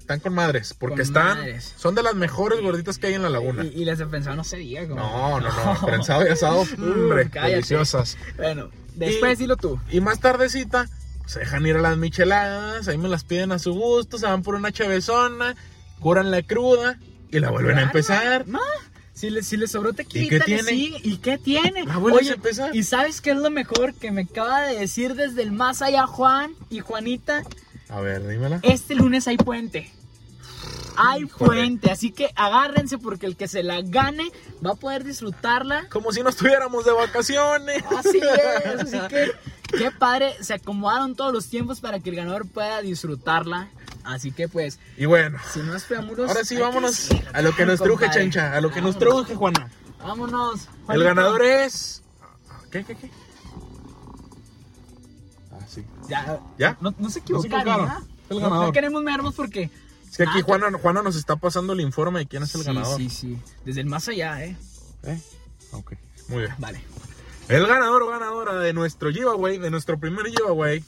[0.00, 1.72] están con madres, porque Con están, madres.
[1.76, 3.64] son de las mejores gorditas que hay en la laguna.
[3.64, 4.88] Y, y las de pensado no se diga.
[4.88, 7.52] como- No, no, no, prensado y asado, hombre, cállate.
[7.52, 8.18] deliciosas.
[8.36, 9.78] Bueno, después Y- dilo tú.
[9.88, 10.88] Y más tardecita,
[11.26, 14.42] se dejan ir a las micheladas, ahí me las piden a su gusto, se van
[14.42, 15.54] por una chavezona,
[16.00, 16.98] curan la cruda
[17.30, 18.48] y la vuelven a empezar.
[18.48, 18.58] ma,
[19.14, 20.72] Si le, si le sobró tequila, ¿Y qué tiene?
[20.72, 21.84] ¿Y qué tiene?
[21.84, 22.74] La Oye, a empezar.
[22.74, 26.06] ¿Y sabes qué es lo mejor que me acaba de decir desde el más allá
[26.06, 27.42] Juan y Juanita?
[27.88, 28.60] A ver, dímela.
[28.62, 29.92] Este lunes hay puente.
[30.96, 34.30] Hay puente, así que agárrense porque el que se la gane
[34.64, 35.88] va a poder disfrutarla.
[35.88, 37.82] Como si no estuviéramos de vacaciones.
[37.96, 39.30] Así es, así que
[39.76, 43.68] qué padre, se acomodaron todos los tiempos para que el ganador pueda disfrutarla.
[44.04, 47.64] Así que pues, Y bueno, sin más preámbulos, ahora sí que vámonos a lo que
[47.66, 48.10] nos truje.
[48.10, 49.70] Chencha, a lo que nos truje, Juana.
[50.00, 50.68] Vámonos.
[50.88, 52.02] El ganador es...
[52.70, 53.10] ¿Qué, qué, qué?
[55.52, 55.84] Ah, sí.
[56.08, 56.76] Ya, ¿Ya?
[56.80, 57.88] No, no se No se equivocaron.
[58.30, 59.70] No- No, queremos mermos porque.
[60.10, 62.62] Es que aquí Ah, Juana, Juana nos está pasando el informe de quién es el
[62.62, 62.96] sí, ganador.
[62.98, 63.38] Sí, sí.
[63.64, 64.56] Desde el más allá, ¿eh?
[65.04, 65.20] ¿Eh?
[65.72, 65.92] Ok,
[66.28, 66.54] muy bien.
[66.58, 66.82] Vale.
[67.48, 70.82] El ganador o ganadora de nuestro giveaway, de nuestro primer giveaway,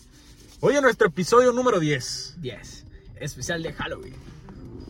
[0.61, 2.37] hoy en nuestro episodio número 10.
[2.39, 2.84] 10.
[3.25, 4.15] Especial de Halloween.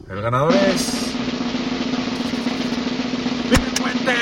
[0.09, 1.15] El ganador es.
[3.45, 4.15] ¡Miguel Puente!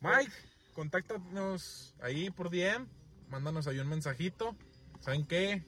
[0.00, 0.32] Mike,
[0.74, 2.86] contáctanos ahí por DM,
[3.30, 4.56] mándanos ahí un mensajito.
[5.00, 5.62] ¿Saben qué?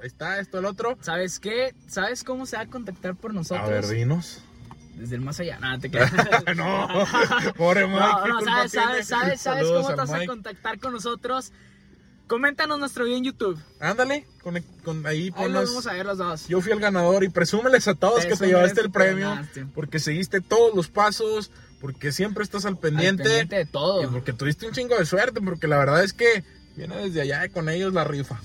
[0.00, 0.96] Ahí está, esto, el otro.
[1.00, 1.74] ¿Sabes qué?
[1.88, 3.66] ¿Sabes cómo se va a contactar por nosotros?
[3.66, 4.42] A ver, dinos.
[4.94, 5.58] Desde el más allá.
[5.58, 6.12] Nada, te creas.
[6.56, 6.88] no,
[7.56, 7.98] pobre Mike.
[7.98, 11.52] No, ¿qué no, sabes, sabes, sabes, sabes cómo te vas a contactar con nosotros.
[12.26, 13.58] Coméntanos nuestro video en YouTube.
[13.80, 15.68] Ándale, con, con- ahí Ahí lo ponnos.
[15.70, 16.48] vamos a ver los dos.
[16.48, 19.28] Yo fui el ganador y presúmeles a todos que te llevaste el que premio.
[19.28, 19.66] ganaste.
[19.74, 21.50] Porque seguiste todos los pasos,
[21.80, 23.24] porque siempre estás al Al pendiente.
[23.24, 24.02] pendiente de todo.
[24.02, 26.44] Y porque tuviste un chingo de suerte, porque la verdad es que
[26.76, 28.40] viene desde allá con ellos la rifa.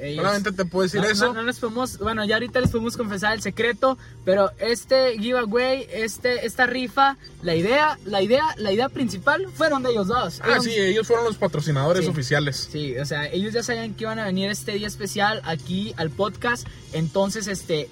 [0.00, 1.26] Ellos- Solamente te puedo decir no, eso.
[1.26, 5.86] No, no les podemos, bueno, ya ahorita les podemos confesar el secreto, pero este giveaway,
[5.92, 10.40] este, esta rifa, la idea, la idea, la idea principal fueron de ellos dos.
[10.42, 12.10] Ah, sí, ellos fueron los patrocinadores Sí.
[12.10, 12.68] oficiales.
[12.70, 16.10] Sí, o sea, ellos ya sabían que iban a venir este día especial aquí al
[16.10, 17.88] podcast, entonces, este,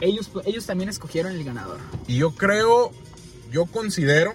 [0.00, 1.78] ellos, ellos también escogieron el ganador.
[2.06, 2.92] Y yo creo,
[3.50, 4.34] yo considero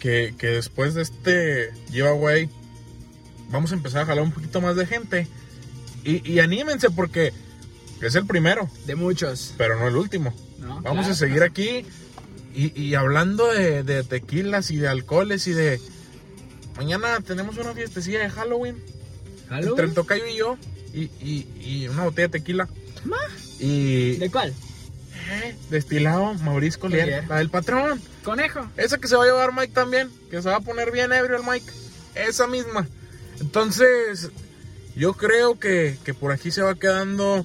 [0.00, 2.48] que, que después de este giveaway
[3.50, 5.28] vamos a empezar a jalar un poquito más de gente.
[6.06, 7.32] Y, y anímense porque
[8.00, 10.34] es el primero, De muchos, pero no el último.
[10.58, 10.80] ¿no?
[10.82, 11.12] Vamos Claro.
[11.12, 11.84] a seguir aquí
[12.54, 15.80] Y, y hablando de, de tequilas y de alcoholes y de...
[16.76, 18.76] Mañana tenemos una fiestecilla de Halloween.
[19.50, 20.56] Entre el tocayo y yo.
[20.94, 22.68] Y, y, y una botella de tequila.
[23.58, 24.16] Y...
[24.16, 24.52] ¿De cuál?
[25.30, 26.80] Eh, Destilado Mauricio.
[26.80, 27.26] Collier.
[27.28, 28.00] La del patrón.
[28.24, 28.68] Conejo.
[28.76, 30.10] Esa que se va a llevar Mike también.
[30.30, 31.66] Que se va a poner bien ebrio el Mike.
[32.14, 32.86] Esa misma.
[33.40, 34.30] Entonces,
[34.96, 37.44] yo creo que, que por aquí se va quedando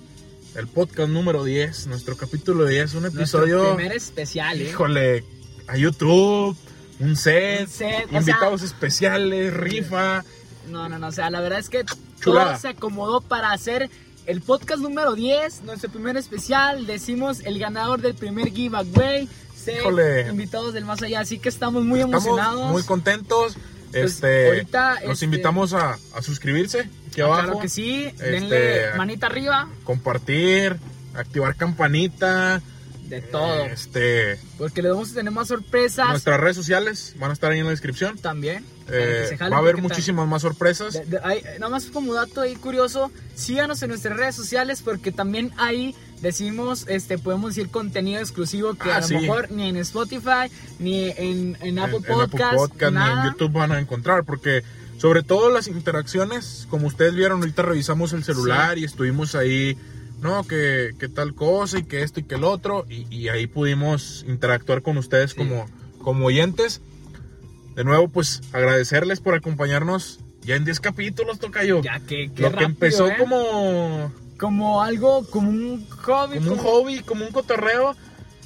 [0.56, 1.88] el podcast número 10.
[1.88, 2.94] Nuestro capítulo 10.
[2.96, 3.76] Un Nuestro episodio.
[3.76, 4.70] primer especial, ¿eh?
[4.70, 5.24] Híjole.
[5.68, 6.56] A YouTube.
[7.00, 7.62] Un set.
[7.62, 9.54] Un set, invitados especiales.
[9.54, 10.24] Rifa.
[10.70, 11.84] No, no, no, o sea, la verdad es que
[12.22, 12.52] Chulada.
[12.52, 13.90] todo se acomodó para hacer
[14.28, 16.86] el podcast número 10, nuestro primer especial.
[16.86, 20.28] Decimos el ganador del primer giveaway, ser Híjole.
[20.30, 21.22] invitados del más allá.
[21.22, 22.72] Así que estamos muy Estamos emocionados.
[22.72, 23.56] muy contentos.
[23.92, 27.42] Pues, Este, ahorita, los este- invitamos a, a suscribirse aquí abajo.
[27.44, 30.78] Claro que sí, Este, denle manita arriba, Compartir,
[31.16, 32.62] activar campanita.
[33.08, 33.66] de todo.
[33.66, 37.60] Este, Porque les vamos a tener más sorpresas nuestras redes sociales van a estar ahí
[37.60, 38.18] en la descripción.
[38.18, 38.64] también.
[38.90, 40.94] Eh, va a haber muchísimas más sorpresas.
[40.94, 45.12] De- de- hay- nada más como dato ahí curioso, síganos en nuestras redes sociales porque
[45.12, 49.16] también ahí decimos, este, podemos decir contenido exclusivo que Ah, a lo sí.
[49.16, 50.50] mejor ni en Spotify,
[50.80, 54.24] ni en, en Apple en, en Apple Podcast, Podcast ni en YouTube van a encontrar
[54.24, 54.64] porque
[55.02, 59.76] sobre todo las interacciones, como ustedes vieron, ahorita revisamos el celular y estuvimos ahí,
[60.22, 63.48] no, que, que tal cosa y que esto y que el otro y, y ahí
[63.48, 65.38] pudimos interactuar con ustedes Sí.
[65.38, 65.66] como,
[66.04, 66.82] como oyentes.
[67.74, 71.82] De nuevo, pues agradecerles por acompañarnos ya en 10 capítulos, Tocayo.
[71.82, 73.16] Ya que, qué Lo que empezó ¿eh?
[73.18, 76.38] como, como algo, como un hobby.
[76.38, 77.96] como un hobby, como un cotorreo,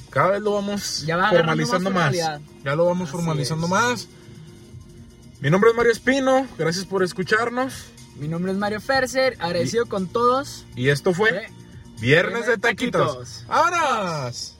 [0.08, 2.14] cada vez lo vamos Ya va agarrando formalizando más.
[2.64, 3.70] Ya lo vamos Así formalizando es.
[3.70, 4.08] más.
[5.40, 7.86] Mi nombre es Mario Espino, gracias por escucharnos.
[8.16, 10.64] Mi nombre es Mario Ferser, agradecido con todos.
[10.74, 13.12] Y esto fue Viernes de Viernes de Taquitos.
[13.12, 13.44] Taquitos.
[13.46, 14.55] ¡Vámonos!